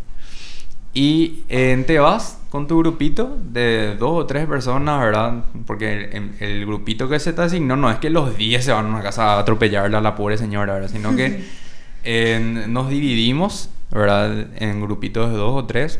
Y 0.94 1.44
eh, 1.50 1.84
te 1.86 2.00
vas 2.00 2.40
con 2.50 2.68
tu 2.68 2.80
grupito 2.80 3.38
de 3.52 3.98
dos 3.98 4.12
o 4.24 4.26
tres 4.26 4.48
personas, 4.48 5.02
¿verdad? 5.02 5.44
Porque 5.68 6.06
el, 6.14 6.32
el 6.40 6.66
grupito 6.66 7.10
que 7.10 7.20
se 7.20 7.34
te 7.34 7.42
asignó 7.42 7.76
no 7.76 7.92
es 7.92 7.98
que 7.98 8.10
los 8.10 8.38
10 8.38 8.64
se 8.64 8.72
van 8.72 8.86
a 8.86 8.90
una 8.90 9.02
casa 9.02 9.34
a 9.34 9.40
atropellarla 9.40 9.98
a 9.98 10.02
la 10.02 10.16
pobre 10.16 10.38
señora, 10.38 10.76
¿verdad? 10.76 10.90
Sino 10.90 11.14
que 11.14 11.44
eh, 12.06 12.66
nos 12.70 12.90
dividimos, 12.90 13.70
¿verdad? 13.92 14.48
En 14.56 14.80
grupitos 14.80 15.32
de 15.32 15.36
dos 15.36 15.64
o 15.64 15.66
tres, 15.66 16.00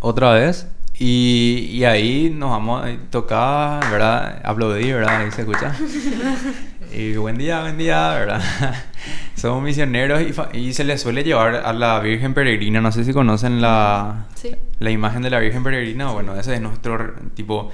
otra 0.00 0.32
vez. 0.32 0.66
Y, 0.98 1.68
y 1.72 1.84
ahí 1.84 2.32
nos 2.34 2.50
vamos 2.50 2.84
a 2.84 2.96
tocar, 3.10 3.88
¿verdad? 3.92 4.40
Aplaudir, 4.44 4.94
¿verdad? 4.94 5.22
Ahí 5.22 5.30
se 5.30 5.42
escucha. 5.42 5.72
Y 6.96 7.16
buen 7.16 7.36
día, 7.36 7.60
buen 7.62 7.76
día, 7.76 8.10
¿verdad? 8.10 8.40
Somos 9.34 9.62
misioneros 9.64 10.22
y, 10.52 10.58
y 10.58 10.72
se 10.72 10.84
les 10.84 11.00
suele 11.02 11.24
llevar 11.24 11.56
a 11.56 11.72
la 11.72 11.98
Virgen 12.00 12.34
Peregrina. 12.34 12.80
No 12.80 12.92
sé 12.92 13.04
si 13.04 13.12
conocen 13.12 13.60
la, 13.60 14.26
Sí. 14.34 14.54
la 14.78 14.90
imagen 14.90 15.22
de 15.22 15.30
la 15.30 15.40
Virgen 15.40 15.64
Peregrina. 15.64 16.10
Bueno, 16.12 16.36
ese 16.36 16.54
es 16.54 16.60
nuestro 16.60 17.14
tipo. 17.34 17.70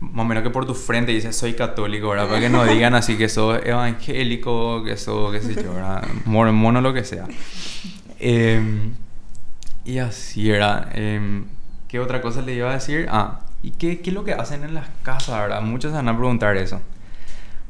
Más 0.00 0.24
o 0.24 0.28
menos 0.28 0.42
que 0.42 0.50
por 0.50 0.66
tu 0.66 0.74
frente 0.74 1.12
dice 1.12 1.32
soy 1.32 1.52
católico, 1.52 2.08
¿verdad? 2.08 2.26
Para 2.26 2.40
que 2.40 2.48
no 2.48 2.64
digan 2.64 2.94
así 2.94 3.16
que 3.18 3.28
sos 3.28 3.60
evangélico, 3.64 4.82
que 4.82 4.96
sos, 4.96 5.30
qué 5.30 5.40
sé 5.42 5.54
yo, 5.62 5.74
¿verdad? 5.74 6.02
Mormón 6.24 6.76
o 6.76 6.80
lo 6.80 6.92
que 6.94 7.04
sea. 7.04 7.26
Em, 8.18 8.94
y 9.84 9.98
así 9.98 10.50
era. 10.50 10.88
Em, 10.94 11.44
¿Qué 11.86 12.00
otra 12.00 12.20
cosa 12.22 12.40
le 12.42 12.54
iba 12.54 12.70
a 12.70 12.74
decir? 12.74 13.06
Ah, 13.10 13.40
¿y 13.62 13.72
qué, 13.72 14.00
qué 14.00 14.10
es 14.10 14.14
lo 14.14 14.24
que 14.24 14.32
hacen 14.32 14.64
en 14.64 14.74
las 14.74 14.88
casas, 15.02 15.38
verdad? 15.38 15.60
Muchos 15.62 15.90
se 15.90 15.96
van 15.96 16.08
a 16.08 16.16
preguntar 16.16 16.56
eso. 16.56 16.80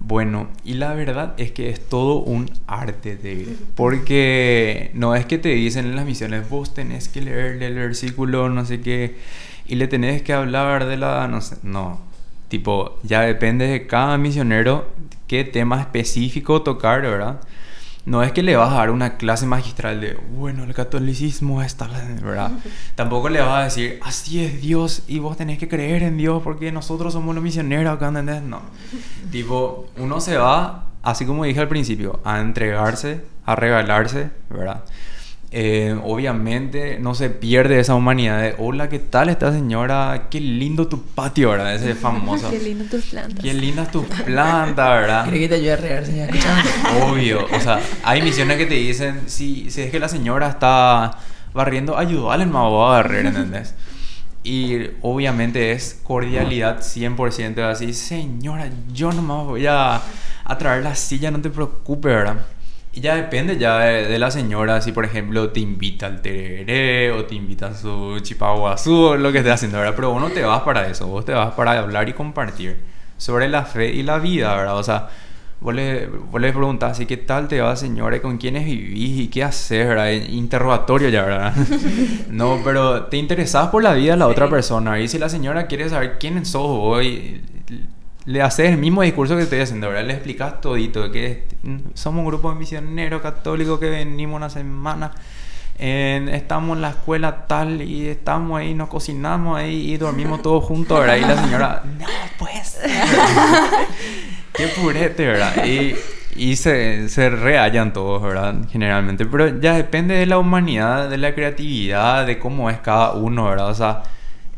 Bueno, 0.01 0.49
y 0.65 0.75
la 0.75 0.95
verdad 0.95 1.35
es 1.37 1.53
que 1.53 1.69
es 1.69 1.89
todo 1.89 2.17
un 2.17 2.51
arte, 2.67 3.17
David. 3.17 3.49
Porque 3.77 4.91
no 4.95 5.15
es 5.15 5.27
que 5.27 5.39
te 5.39 5.51
dicen 5.51 5.85
en 5.87 5.95
las 5.95 6.07
misiones, 6.07 6.49
vos 6.49 6.75
tenés 6.75 7.09
que 7.09 7.21
leerle 7.21 7.67
el 7.67 7.75
versículo, 7.75 8.49
no 8.49 8.65
sé 8.65 8.81
qué, 8.81 9.17
y 9.67 9.77
le 9.77 9.87
tenés 9.89 10.23
que 10.23 10.33
hablar 10.33 10.87
de 10.87 10.97
la, 10.97 11.29
no 11.29 11.41
sé, 11.43 11.57
no. 11.63 12.01
Tipo, 12.49 12.99
ya 13.03 13.21
depende 13.21 13.67
de 13.67 13.87
cada 13.87 14.19
misionero 14.19 14.91
qué 15.29 15.45
tema 15.45 15.81
específico 15.81 16.63
tocar, 16.63 17.03
¿verdad? 17.03 17.41
No 18.07 18.23
es 18.23 18.33
que 18.33 18.43
le 18.43 18.57
vas 18.57 18.73
a 18.73 18.77
dar 18.77 18.91
una 18.91 19.19
clase 19.19 19.47
magistral 19.47 20.01
de, 20.01 20.15
bueno, 20.33 20.65
el 20.65 20.75
catolicismo 20.75 21.63
está, 21.63 21.87
¿verdad? 22.23 22.53
Tampoco 22.95 23.29
le 23.29 23.41
vas 23.41 23.61
a 23.61 23.65
decir, 23.65 24.01
así 24.03 24.43
es 24.43 24.61
Dios 24.61 25.03
y 25.07 25.19
vos 25.19 25.37
tenés 25.37 25.59
que 25.59 25.69
creer 25.69 26.03
en 26.03 26.17
Dios 26.17 26.43
porque 26.43 26.73
nosotros 26.73 27.13
somos 27.13 27.35
los 27.35 27.45
misioneros 27.45 27.95
acá, 27.95 28.09
¿entendés? 28.09 28.43
No. 28.43 28.63
tipo, 29.31 29.89
uno 29.99 30.21
se 30.21 30.39
va, 30.39 30.87
así 31.03 31.27
como 31.27 31.45
dije 31.45 31.61
al 31.61 31.69
principio, 31.69 32.21
a 32.25 32.41
entregarse, 32.41 33.23
a 33.45 33.55
regalarse, 33.55 34.31
¿verdad? 34.49 34.83
Eh, 35.53 35.99
obviamente 36.05 37.01
no 37.01 37.13
se 37.17 37.29
pierde 37.29 37.81
esa 37.81 37.97
humanidad 37.97 38.41
de, 38.41 38.55
hola, 38.59 38.89
¿qué 38.89 39.01
tal 39.01 39.29
esta 39.31 39.53
señora? 39.53 40.29
Qué 40.31 40.39
lindo 40.41 40.87
tu 40.87 41.03
patio, 41.03 41.51
¿verdad? 41.51 41.75
Ese 41.75 41.91
es 41.91 41.99
famoso. 42.01 42.51
Qué 42.51 42.61
lindo 42.61 42.85
tus 42.85 43.07
plantas. 43.07 43.43
Qué 43.43 43.53
lindas 43.53 43.91
tus 43.91 44.07
plantas, 44.07 44.89
¿verdad? 44.89 45.25
¿Querés 45.25 45.41
que 45.41 45.49
te 45.49 45.55
ayude 45.57 45.73
a 45.73 45.77
regar, 45.77 46.07
señora? 46.07 46.33
Obvio, 47.03 47.47
o 47.53 47.61
sea, 47.61 47.81
hay 48.05 48.23
misiones 48.23 48.59
que 48.59 48.67
te 48.67 48.75
dicen, 48.75 49.23
si, 49.27 49.69
si 49.71 49.83
es 49.83 49.91
que 49.91 49.99
la 49.99 50.09
señora 50.09 50.49
está 50.49 51.19
barriendo, 51.53 51.99
ayúdale 51.99 52.45
al 52.45 52.51
mago 52.51 52.87
a 52.87 52.91
barrer, 52.91 53.27
¿entendés? 53.27 53.75
Y 54.45 54.87
obviamente 55.03 55.73
es 55.73 56.01
cordialidad 56.05 56.81
100%, 56.81 57.59
así, 57.65 57.93
señora, 57.93 58.71
yo 58.93 59.13
nomás 59.13 59.47
voy 59.47 59.67
a, 59.67 60.01
a 60.45 60.59
traer 60.59 60.85
la 60.85 60.95
silla, 60.95 61.33
no 61.33 61.41
te 61.41 61.51
preocupes, 61.51 62.13
¿verdad? 62.13 62.37
Y 62.93 63.01
ya 63.01 63.15
depende 63.15 63.57
ya 63.57 63.79
de, 63.79 64.07
de 64.07 64.19
la 64.19 64.31
señora, 64.31 64.81
si 64.81 64.91
por 64.93 65.05
ejemplo 65.05 65.51
te 65.51 65.61
invita 65.61 66.07
al 66.07 66.21
tereré 66.21 67.13
o 67.13 67.25
te 67.25 67.37
invita 67.37 67.69
a 67.69 67.75
su 67.75 68.19
chipaguazú 68.21 68.95
o 68.95 69.17
lo 69.17 69.31
que 69.31 69.39
esté 69.39 69.53
haciendo, 69.53 69.79
¿verdad? 69.79 69.95
Pero 69.95 70.11
vos 70.11 70.21
no 70.21 70.31
te 70.31 70.43
vas 70.43 70.63
para 70.63 70.89
eso, 70.89 71.07
vos 71.07 71.25
te 71.25 71.33
vas 71.33 71.55
para 71.55 71.79
hablar 71.79 72.09
y 72.09 72.15
compartir 72.15 72.81
sobre 73.17 73.49
la 73.49 73.65
fe 73.65 73.93
y 73.93 74.03
la 74.03 74.19
vida, 74.19 74.57
¿verdad? 74.57 74.77
O 74.77 74.83
sea, 74.83 75.09
vos 75.61 75.75
le, 75.75 76.07
vos 76.07 76.41
le 76.41 76.53
preguntás, 76.53 76.99
¿y 77.01 77.07
qué 77.07 77.19
tal 77.19 77.49
te 77.49 77.61
va, 77.61 77.77
señora? 77.77 78.17
¿Y 78.17 78.21
con 78.21 78.39
quiénes 78.39 78.65
vivís? 78.65 79.21
¿Y 79.21 79.29
qué 79.29 79.45
haces, 79.45 79.87
verdad? 79.87 80.11
Interrogatorio 80.11 81.11
ya, 81.11 81.23
¿verdad? 81.23 81.55
no, 82.31 82.61
pero 82.65 83.05
te 83.05 83.19
interesás 83.19 83.69
por 83.69 83.83
la 83.83 83.93
vida 83.93 84.13
de 84.13 84.19
la 84.19 84.27
otra 84.27 84.49
persona. 84.49 84.99
Y 84.99 85.09
si 85.09 85.19
la 85.19 85.29
señora 85.29 85.67
quiere 85.67 85.89
saber 85.89 86.19
quién 86.19 86.45
sos 86.47 86.63
vos, 86.63 87.05
y 87.05 87.43
le 88.31 88.43
haces 88.43 88.71
el 88.71 88.79
mismo 88.79 89.03
discurso 89.03 89.37
que 89.37 89.43
estoy 89.43 89.59
haciendo, 89.59 89.89
¿verdad? 89.89 90.05
Le 90.05 90.15
explicas 90.15 90.61
todito, 90.61 91.11
que 91.11 91.45
somos 91.95 92.21
un 92.21 92.27
grupo 92.27 92.53
de 92.53 92.59
misioneros 92.59 93.21
católicos 93.23 93.81
que 93.81 93.91
venimos 93.91 94.37
una 94.37 94.49
semana. 94.49 95.11
estamos 95.77 96.77
en 96.77 96.83
la 96.83 96.91
escuela 96.91 97.49
tal 97.49 97.83
y 97.83 98.07
estamos 98.07 98.61
ahí, 98.61 98.73
nos 98.73 98.89
cocinamos 98.89 99.59
ahí 99.59 99.93
y 99.93 99.97
dormimos 99.97 100.43
todos 100.43 100.65
juntos, 100.65 101.01
¿verdad? 101.01 101.17
Y 101.17 101.21
la 101.23 101.43
señora, 101.43 101.83
no, 101.99 102.07
pues. 102.39 102.79
Qué 104.53 104.67
purete, 104.81 105.27
¿verdad? 105.27 105.65
Y, 105.65 105.97
y 106.37 106.55
se, 106.55 107.09
se 107.09 107.31
rehallan 107.31 107.93
todos, 107.93 108.23
¿verdad? 108.23 108.55
Generalmente. 108.71 109.27
Pero 109.27 109.61
ya 109.61 109.75
depende 109.75 110.15
de 110.15 110.27
la 110.27 110.39
humanidad, 110.39 111.11
de 111.11 111.19
la 111.19 111.35
creatividad, 111.35 112.27
de 112.27 112.39
cómo 112.39 112.71
es 112.71 112.79
cada 112.79 113.13
uno, 113.13 113.49
¿verdad? 113.49 113.71
O 113.71 113.75
sea, 113.75 114.03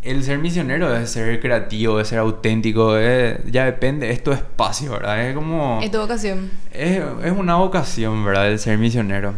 el 0.03 0.23
ser 0.25 0.39
misionero 0.39 0.95
es 0.97 1.11
ser 1.11 1.39
creativo, 1.41 2.01
es 2.01 2.09
ser 2.09 2.19
auténtico, 2.19 2.97
es- 2.97 3.39
ya 3.51 3.65
depende, 3.65 4.11
es 4.11 4.23
tu 4.23 4.33
espacio, 4.33 4.93
¿verdad? 4.93 5.29
Es 5.29 5.35
como... 5.35 5.81
Es 5.83 5.91
tu 5.91 5.99
vocación. 5.99 6.51
Es, 6.73 7.01
es 7.25 7.33
una 7.33 7.55
vocación, 7.57 8.25
¿verdad? 8.25 8.51
El 8.51 8.59
ser 8.59 8.79
misionero. 8.79 9.35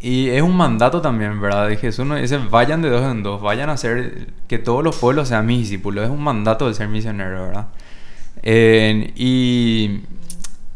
Y 0.00 0.28
es 0.30 0.42
un 0.42 0.56
mandato 0.56 1.00
también, 1.00 1.40
¿verdad? 1.40 1.68
De 1.68 1.76
Jesús 1.76 2.04
nos 2.06 2.20
dice, 2.20 2.38
vayan 2.38 2.82
de 2.82 2.90
dos 2.90 3.02
en 3.10 3.22
dos, 3.22 3.40
vayan 3.42 3.68
a 3.70 3.72
hacer 3.74 4.28
que 4.48 4.58
todos 4.58 4.82
los 4.82 4.96
pueblos 4.96 5.28
sean 5.28 5.46
mis 5.46 5.60
discípulos. 5.60 6.04
Es 6.04 6.10
un 6.10 6.22
mandato 6.22 6.66
de 6.68 6.74
ser 6.74 6.88
misionero, 6.88 7.46
¿verdad? 7.46 7.66
Eh, 8.42 9.12
y... 9.16 10.00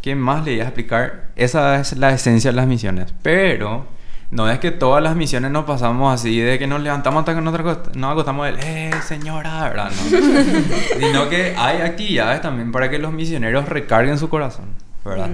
¿Qué 0.03 0.15
más 0.15 0.45
le 0.45 0.53
iba 0.53 0.63
a 0.63 0.69
explicar? 0.69 1.31
Esa 1.35 1.81
es 1.81 1.97
la 1.97 2.13
esencia 2.13 2.53
de 2.53 2.57
las 2.57 2.69
misiones. 2.69 3.13
Pero 3.23 3.87
no 4.31 4.51
es 4.51 4.59
que 4.59 4.71
todas 4.71 5.03
las 5.03 5.15
misiones 5.15 5.51
nos 5.51 5.65
pasamos 5.65 6.13
así, 6.13 6.39
de 6.39 6.59
que 6.59 6.67
nos 6.67 6.81
levantamos 6.81 7.21
hasta 7.21 7.35
que 7.35 7.41
nos, 7.41 7.55
nos 7.97 8.13
acostamos 8.13 8.47
del, 8.47 8.59
eh, 8.61 8.91
señora, 9.07 9.69
¿verdad? 9.69 9.91
No. 9.91 11.01
Sino 11.07 11.29
que 11.29 11.55
hay 11.57 11.83
actividades 11.83 12.41
también 12.41 12.73
para 12.73 12.91
que 12.91 12.99
los 12.99 13.13
misioneros 13.13 13.69
recarguen 13.69 14.19
su 14.19 14.29
corazón, 14.29 14.67
¿verdad? 15.05 15.31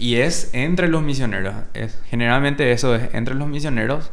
Y 0.00 0.16
es 0.16 0.48
entre 0.54 0.88
los 0.88 1.02
misioneros. 1.02 1.54
Es, 1.74 2.00
generalmente 2.08 2.72
eso 2.72 2.94
es 2.94 3.12
entre 3.12 3.34
los 3.34 3.46
misioneros 3.48 4.10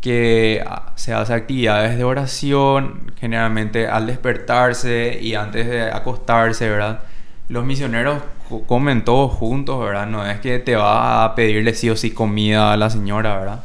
que 0.00 0.62
ah, 0.66 0.92
se 0.96 1.14
hace 1.14 1.32
actividades 1.32 1.96
de 1.96 2.02
oración, 2.02 3.12
generalmente 3.20 3.86
al 3.86 4.08
despertarse 4.08 5.16
y 5.22 5.36
antes 5.36 5.68
de 5.68 5.82
acostarse, 5.82 6.68
¿verdad? 6.68 7.04
Los 7.48 7.64
misioneros 7.64 8.22
comen 8.66 9.04
todos 9.04 9.32
juntos, 9.32 9.80
¿verdad? 9.84 10.06
No 10.06 10.26
es 10.26 10.38
que 10.40 10.58
te 10.58 10.76
va 10.76 11.24
a 11.24 11.34
pedirle 11.34 11.74
sí 11.74 11.90
o 11.90 11.96
sí 11.96 12.10
comida 12.12 12.72
a 12.72 12.76
la 12.76 12.90
señora, 12.90 13.38
¿verdad? 13.38 13.64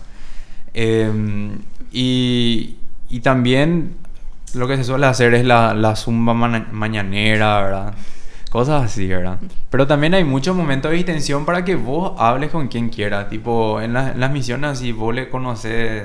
Em, 0.73 1.59
y, 1.91 2.75
y 3.09 3.19
también 3.21 3.95
lo 4.53 4.67
que 4.67 4.77
se 4.77 4.83
suele 4.83 5.05
hacer 5.07 5.33
es 5.33 5.45
la, 5.45 5.73
la 5.73 5.95
zumba 5.95 6.33
mana- 6.33 6.67
mañanera, 6.71 7.61
¿verdad? 7.61 7.93
Cosas 8.51 8.83
así, 8.85 9.07
¿verdad? 9.07 9.37
Pero 9.69 9.85
también 9.85 10.15
hay 10.15 10.23
muchos 10.23 10.55
momentos 10.55 10.89
de 10.89 10.97
distensión 10.97 11.45
para 11.45 11.63
que 11.65 11.75
vos 11.75 12.13
hables 12.17 12.49
con 12.49 12.67
quien 12.67 12.89
quiera. 12.89 13.29
Tipo, 13.29 13.79
en, 13.81 13.93
la- 13.93 14.11
en 14.13 14.19
las 14.19 14.31
misiones 14.31 14.71
así 14.71 14.91
vos 14.91 15.13
le 15.13 15.29
conoces 15.29 16.03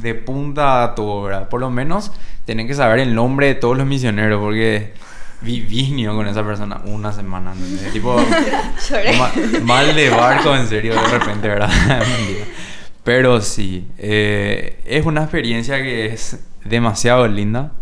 de 0.00 0.14
punta 0.14 0.82
a 0.82 0.94
todo, 0.94 1.22
¿verdad? 1.24 1.48
Por 1.48 1.60
lo 1.60 1.70
menos 1.70 2.10
tienen 2.46 2.66
que 2.66 2.74
saber 2.74 3.00
el 3.00 3.14
nombre 3.14 3.48
de 3.48 3.54
todos 3.54 3.76
los 3.76 3.86
misioneros 3.86 4.40
porque 4.40 4.94
vivís 5.40 5.90
ni 5.90 6.02
yo 6.04 6.14
con 6.14 6.26
esa 6.26 6.44
persona 6.44 6.80
una 6.86 7.12
semana, 7.12 7.52
¿entendés? 7.52 7.92
Tipo, 7.92 8.16
ma- 9.18 9.32
mal 9.62 9.94
de 9.94 10.10
barco, 10.10 10.54
en 10.56 10.66
serio, 10.68 10.94
de 10.94 11.08
repente, 11.18 11.48
¿verdad? 11.48 11.70
Pero 13.04 13.40
sí, 13.42 13.86
eh, 13.98 14.80
es 14.86 15.04
una 15.04 15.22
experiencia 15.22 15.82
que 15.82 16.06
es 16.06 16.40
demasiado 16.64 17.28
linda, 17.28 17.72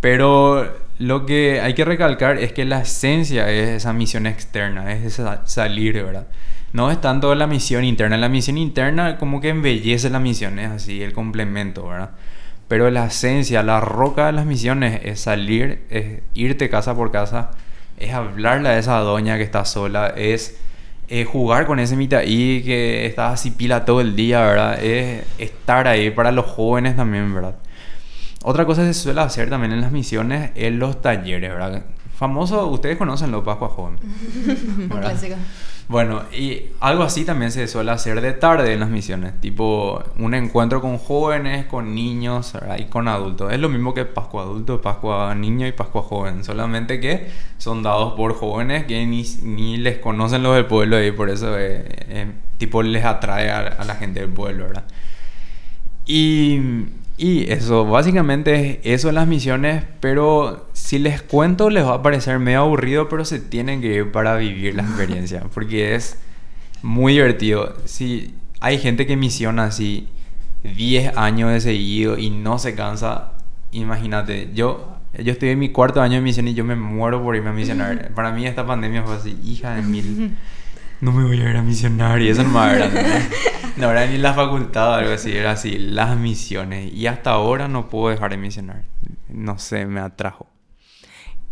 pero 0.00 0.72
lo 1.00 1.26
que 1.26 1.60
hay 1.60 1.74
que 1.74 1.84
recalcar 1.84 2.38
es 2.38 2.52
que 2.52 2.64
la 2.64 2.82
esencia 2.82 3.50
es 3.50 3.70
esa 3.70 3.92
misión 3.92 4.26
externa, 4.28 4.92
es 4.92 5.04
esa 5.04 5.42
salir, 5.48 5.94
¿verdad? 5.94 6.28
No 6.72 6.92
es 6.92 7.00
tanto 7.00 7.34
la 7.34 7.48
misión 7.48 7.82
interna, 7.82 8.16
la 8.18 8.28
misión 8.28 8.56
interna 8.56 9.16
como 9.16 9.40
que 9.40 9.48
embellece 9.48 10.10
las 10.10 10.22
misiones, 10.22 10.70
así, 10.70 11.02
el 11.02 11.12
complemento, 11.12 11.88
¿verdad? 11.88 12.10
Pero 12.68 12.90
la 12.90 13.06
esencia, 13.06 13.62
la 13.62 13.80
roca 13.80 14.26
de 14.26 14.32
las 14.32 14.46
misiones 14.46 15.00
es 15.02 15.20
salir, 15.20 15.82
es 15.90 16.20
irte 16.34 16.68
casa 16.68 16.94
por 16.94 17.10
casa, 17.10 17.50
es 17.96 18.12
hablarle 18.12 18.68
a 18.68 18.78
esa 18.78 18.98
doña 18.98 19.38
que 19.38 19.42
está 19.42 19.64
sola, 19.64 20.08
es 20.16 20.58
jugar 21.26 21.66
con 21.66 21.80
ese 21.80 21.96
mitaí 21.96 22.62
que 22.62 23.06
está 23.06 23.30
así 23.30 23.50
pila 23.50 23.86
todo 23.86 24.02
el 24.02 24.14
día, 24.14 24.42
¿verdad? 24.42 24.84
Es 24.84 25.24
estar 25.38 25.88
ahí 25.88 26.10
para 26.10 26.30
los 26.30 26.44
jóvenes 26.44 26.96
también, 26.96 27.34
¿verdad? 27.34 27.56
Otra 28.44 28.66
cosa 28.66 28.82
que 28.82 28.92
se 28.92 29.00
suele 29.00 29.22
hacer 29.22 29.48
también 29.48 29.72
en 29.72 29.80
las 29.80 29.90
misiones 29.90 30.50
es 30.54 30.72
los 30.72 31.00
talleres, 31.00 31.50
¿verdad? 31.50 31.82
Famoso, 32.16 32.66
ustedes 32.66 32.98
conocen 32.98 33.30
los 33.30 33.44
Pascua 33.44 33.68
Joven. 33.68 33.96
Un 34.78 34.88
¿verdad? 34.88 35.10
clásico. 35.12 35.36
Bueno, 35.88 36.24
y 36.32 36.64
algo 36.80 37.02
así 37.02 37.24
también 37.24 37.50
se 37.50 37.66
suele 37.66 37.90
hacer 37.92 38.20
de 38.20 38.34
tarde 38.34 38.74
en 38.74 38.80
las 38.80 38.90
misiones, 38.90 39.40
tipo 39.40 40.04
un 40.18 40.34
encuentro 40.34 40.82
con 40.82 40.98
jóvenes, 40.98 41.64
con 41.64 41.94
niños 41.94 42.52
y 42.78 42.84
con 42.84 43.08
adultos. 43.08 43.50
Es 43.54 43.58
lo 43.58 43.70
mismo 43.70 43.94
que 43.94 44.04
Pascua 44.04 44.42
adulto, 44.42 44.82
Pascua 44.82 45.34
niño 45.34 45.66
y 45.66 45.72
Pascua 45.72 46.02
joven, 46.02 46.44
solamente 46.44 47.00
que 47.00 47.28
son 47.56 47.82
dados 47.82 48.12
por 48.14 48.34
jóvenes 48.34 48.84
que 48.84 49.06
ni, 49.06 49.24
ni 49.42 49.78
les 49.78 49.96
conocen 49.98 50.42
los 50.42 50.54
del 50.56 50.66
pueblo 50.66 51.02
y 51.02 51.10
por 51.10 51.30
eso 51.30 51.58
eh, 51.58 51.84
eh, 51.86 52.32
tipo 52.58 52.82
les 52.82 53.06
atrae 53.06 53.50
a, 53.50 53.60
a 53.60 53.84
la 53.84 53.94
gente 53.94 54.20
del 54.20 54.28
pueblo, 54.28 54.64
¿verdad? 54.64 54.84
Y, 56.04 56.60
y 57.18 57.50
eso, 57.50 57.84
básicamente 57.84 58.78
es 58.84 59.00
eso 59.00 59.08
en 59.08 59.16
las 59.16 59.26
misiones, 59.26 59.82
pero 59.98 60.68
si 60.72 61.00
les 61.00 61.20
cuento 61.20 61.68
les 61.68 61.84
va 61.84 61.94
a 61.94 62.02
parecer 62.02 62.38
medio 62.38 62.60
aburrido, 62.60 63.08
pero 63.08 63.24
se 63.24 63.40
tienen 63.40 63.80
que 63.80 63.92
ir 63.92 64.12
para 64.12 64.36
vivir 64.36 64.76
la 64.76 64.84
experiencia, 64.84 65.42
porque 65.52 65.96
es 65.96 66.16
muy 66.80 67.14
divertido. 67.14 67.74
Si 67.86 68.36
hay 68.60 68.78
gente 68.78 69.04
que 69.04 69.16
misiona 69.16 69.64
así 69.64 70.06
10 70.62 71.16
años 71.16 71.50
de 71.50 71.60
seguido 71.60 72.16
y 72.16 72.30
no 72.30 72.60
se 72.60 72.74
cansa, 72.74 73.32
imagínate, 73.72 74.50
yo... 74.54 74.94
Yo 75.18 75.32
estoy 75.32 75.48
en 75.48 75.58
mi 75.58 75.70
cuarto 75.70 76.02
año 76.02 76.16
de 76.16 76.20
misión 76.20 76.46
y 76.46 76.54
yo 76.54 76.64
me 76.64 76.76
muero 76.76 77.22
por 77.22 77.34
irme 77.34 77.48
a 77.48 77.52
misionar. 77.52 78.10
Para 78.14 78.30
mí 78.30 78.46
esta 78.46 78.66
pandemia 78.66 79.02
fue 79.02 79.16
así, 79.16 79.36
hija 79.42 79.74
de 79.74 79.82
mil 79.82 80.36
no 81.00 81.12
me 81.12 81.24
voy 81.24 81.40
a 81.40 81.50
ir 81.50 81.56
a 81.56 81.62
misionar 81.62 82.20
y 82.20 82.28
eso 82.28 82.42
no 82.42 82.64
era, 82.64 82.88
¿no? 82.88 83.00
no 83.76 83.90
era 83.90 84.06
ni 84.06 84.18
la 84.18 84.34
facultad 84.34 84.90
o 84.90 84.94
algo 84.94 85.12
así, 85.12 85.32
era 85.32 85.52
así, 85.52 85.78
las 85.78 86.16
misiones 86.16 86.92
y 86.92 87.06
hasta 87.06 87.30
ahora 87.30 87.68
no 87.68 87.88
puedo 87.88 88.10
dejar 88.10 88.30
de 88.30 88.36
misionar, 88.36 88.84
no 89.28 89.58
sé, 89.58 89.86
me 89.86 90.00
atrajo. 90.00 90.46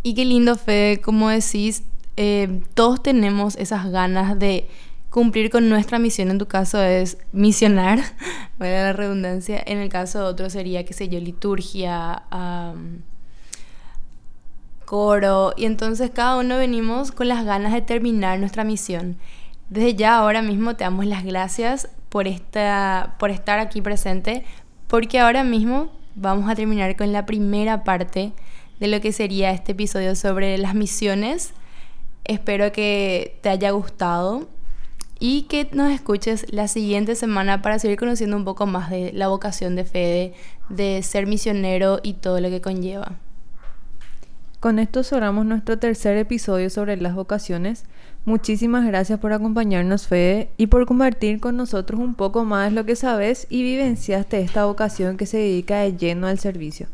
Y 0.03 0.15
qué 0.15 0.25
lindo, 0.25 0.57
Fede, 0.57 1.01
como 1.01 1.31
decís, 1.31 1.83
eh, 2.17 2.63
todos 2.75 3.03
tenemos 3.03 3.57
esas 3.57 3.91
ganas 3.91 4.39
de 4.39 4.69
cumplir 5.11 5.51
con 5.51 5.69
nuestra 5.69 5.99
misión. 5.99 6.31
En 6.31 6.39
tu 6.39 6.47
caso 6.47 6.83
es 6.83 7.19
misionar, 7.33 8.01
vale 8.59 8.73
la 8.73 8.93
redundancia. 8.93 9.63
En 9.67 9.79
el 9.79 9.89
caso 9.89 10.19
de 10.21 10.25
otro 10.27 10.51
sería, 10.51 10.85
qué 10.85 10.93
sé 10.93 11.09
yo, 11.09 11.19
liturgia, 11.21 12.23
coro. 14.87 15.53
Y 15.59 15.67
entonces 15.67 16.11
cada 16.11 16.39
uno 16.39 16.57
venimos 16.57 17.13
con 17.13 17.29
las 17.29 17.45
ganas 17.45 17.75
de 17.75 17.83
terminar 17.83 18.39
nuestra 18.39 18.65
misión. 18.65 19.19
Desde 19.69 19.95
ya 19.95 20.17
ahora 20.17 20.41
mismo 20.41 20.77
te 20.77 20.85
damos 20.85 21.05
las 21.05 21.25
gracias 21.25 21.91
por, 22.09 22.27
esta, 22.27 23.17
por 23.19 23.31
estar 23.31 23.59
aquí 23.59 23.83
presente, 23.83 24.45
porque 24.87 25.19
ahora 25.19 25.45
mismo 25.45 25.91
vamos 26.15 26.49
a 26.49 26.55
terminar 26.55 26.97
con 26.97 27.13
la 27.13 27.27
primera 27.27 27.85
parte 27.85 28.33
de 28.81 28.87
lo 28.87 29.01
que 29.01 29.13
sería 29.13 29.51
este 29.51 29.73
episodio 29.73 30.15
sobre 30.15 30.57
las 30.57 30.75
misiones. 30.75 31.53
Espero 32.25 32.73
que 32.73 33.39
te 33.43 33.51
haya 33.51 33.71
gustado 33.73 34.49
y 35.19 35.43
que 35.43 35.69
nos 35.73 35.91
escuches 35.93 36.47
la 36.53 36.69
siguiente 36.69 37.15
semana 37.15 37.63
para 37.63 37.79
seguir 37.79 37.99
conociendo 37.99 38.37
un 38.37 38.45
poco 38.45 38.67
más 38.67 38.91
de 38.91 39.13
la 39.13 39.29
vocación 39.29 39.75
de 39.75 39.85
Fede, 39.85 40.35
de 40.69 41.03
ser 41.03 41.27
misionero 41.27 42.01
y 42.03 42.15
todo 42.15 42.41
lo 42.41 42.51
que 42.51 42.61
conlleva. 42.61 43.19
Con 44.61 44.79
esto 44.79 45.03
cerramos 45.03 45.45
nuestro 45.45 45.79
tercer 45.79 46.17
episodio 46.17 46.71
sobre 46.71 46.97
las 46.97 47.15
vocaciones. 47.15 47.85
Muchísimas 48.25 48.87
gracias 48.87 49.21
por 49.21 49.33
acompañarnos, 49.33 50.07
Fede, 50.09 50.49
y 50.57 50.69
por 50.69 50.87
compartir 50.87 51.41
con 51.41 51.57
nosotros 51.57 52.01
un 52.01 52.15
poco 52.15 52.45
más 52.45 52.73
lo 52.73 52.87
que 52.87 52.97
sabes 52.97 53.47
y 53.51 53.63
vivenciaste 53.63 54.41
esta 54.41 54.65
vocación 54.65 55.19
que 55.19 55.27
se 55.27 55.37
dedica 55.37 55.81
de 55.81 55.97
lleno 55.97 56.27
al 56.27 56.39
servicio. 56.39 56.89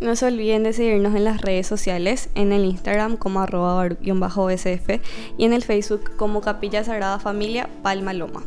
No 0.00 0.14
se 0.14 0.26
olviden 0.26 0.62
de 0.62 0.72
seguirnos 0.72 1.14
en 1.14 1.24
las 1.24 1.40
redes 1.40 1.66
sociales, 1.66 2.28
en 2.34 2.52
el 2.52 2.64
Instagram 2.64 3.16
como 3.16 3.40
arroba 3.40 3.82
baruch-bsf 3.82 5.00
y 5.36 5.44
en 5.44 5.52
el 5.52 5.64
Facebook 5.64 6.12
como 6.16 6.40
Capilla 6.40 6.84
Sagrada 6.84 7.18
Familia 7.18 7.68
Palma 7.82 8.12
Loma. 8.12 8.44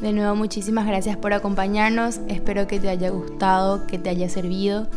De 0.00 0.12
nuevo, 0.12 0.34
muchísimas 0.34 0.86
gracias 0.86 1.16
por 1.16 1.32
acompañarnos. 1.32 2.20
Espero 2.26 2.66
que 2.66 2.80
te 2.80 2.88
haya 2.88 3.10
gustado, 3.10 3.86
que 3.86 3.98
te 3.98 4.10
haya 4.10 4.28
servido. 4.28 4.88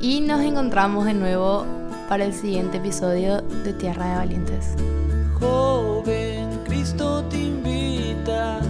Y 0.00 0.20
nos 0.20 0.42
encontramos 0.42 1.06
de 1.06 1.14
nuevo 1.14 1.64
para 2.12 2.26
el 2.26 2.34
siguiente 2.34 2.76
episodio 2.76 3.40
de 3.40 3.72
Tierra 3.72 4.06
de 4.06 4.16
Valientes. 4.16 4.74
Joven, 5.40 6.60
Cristo 6.66 7.24
te 7.30 7.38
invita 7.38 8.58
a 8.58 8.60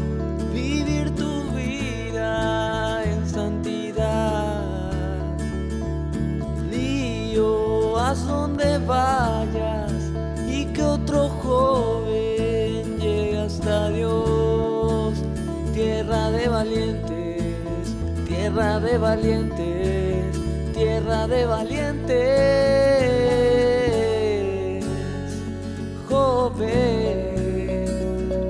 vivir 0.54 1.12
tu 1.16 1.42
vida 1.50 3.02
en 3.02 3.28
santidad. 3.28 4.62
Lío, 6.70 7.98
haz 7.98 8.24
donde 8.28 8.78
vayas 8.78 9.92
y 10.48 10.66
que 10.66 10.84
otro 10.84 11.28
joven 11.28 12.96
llegue 13.00 13.40
hasta 13.40 13.88
Dios. 13.88 15.14
Tierra 15.74 16.30
de 16.30 16.46
valientes, 16.46 17.96
tierra 18.24 18.78
de 18.78 18.98
valientes, 18.98 20.38
tierra 20.72 21.26
de 21.26 21.44
valientes 21.44 23.21
ove, 26.42 26.66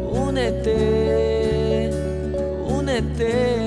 únete, 0.08 1.90
únete. 2.66 3.61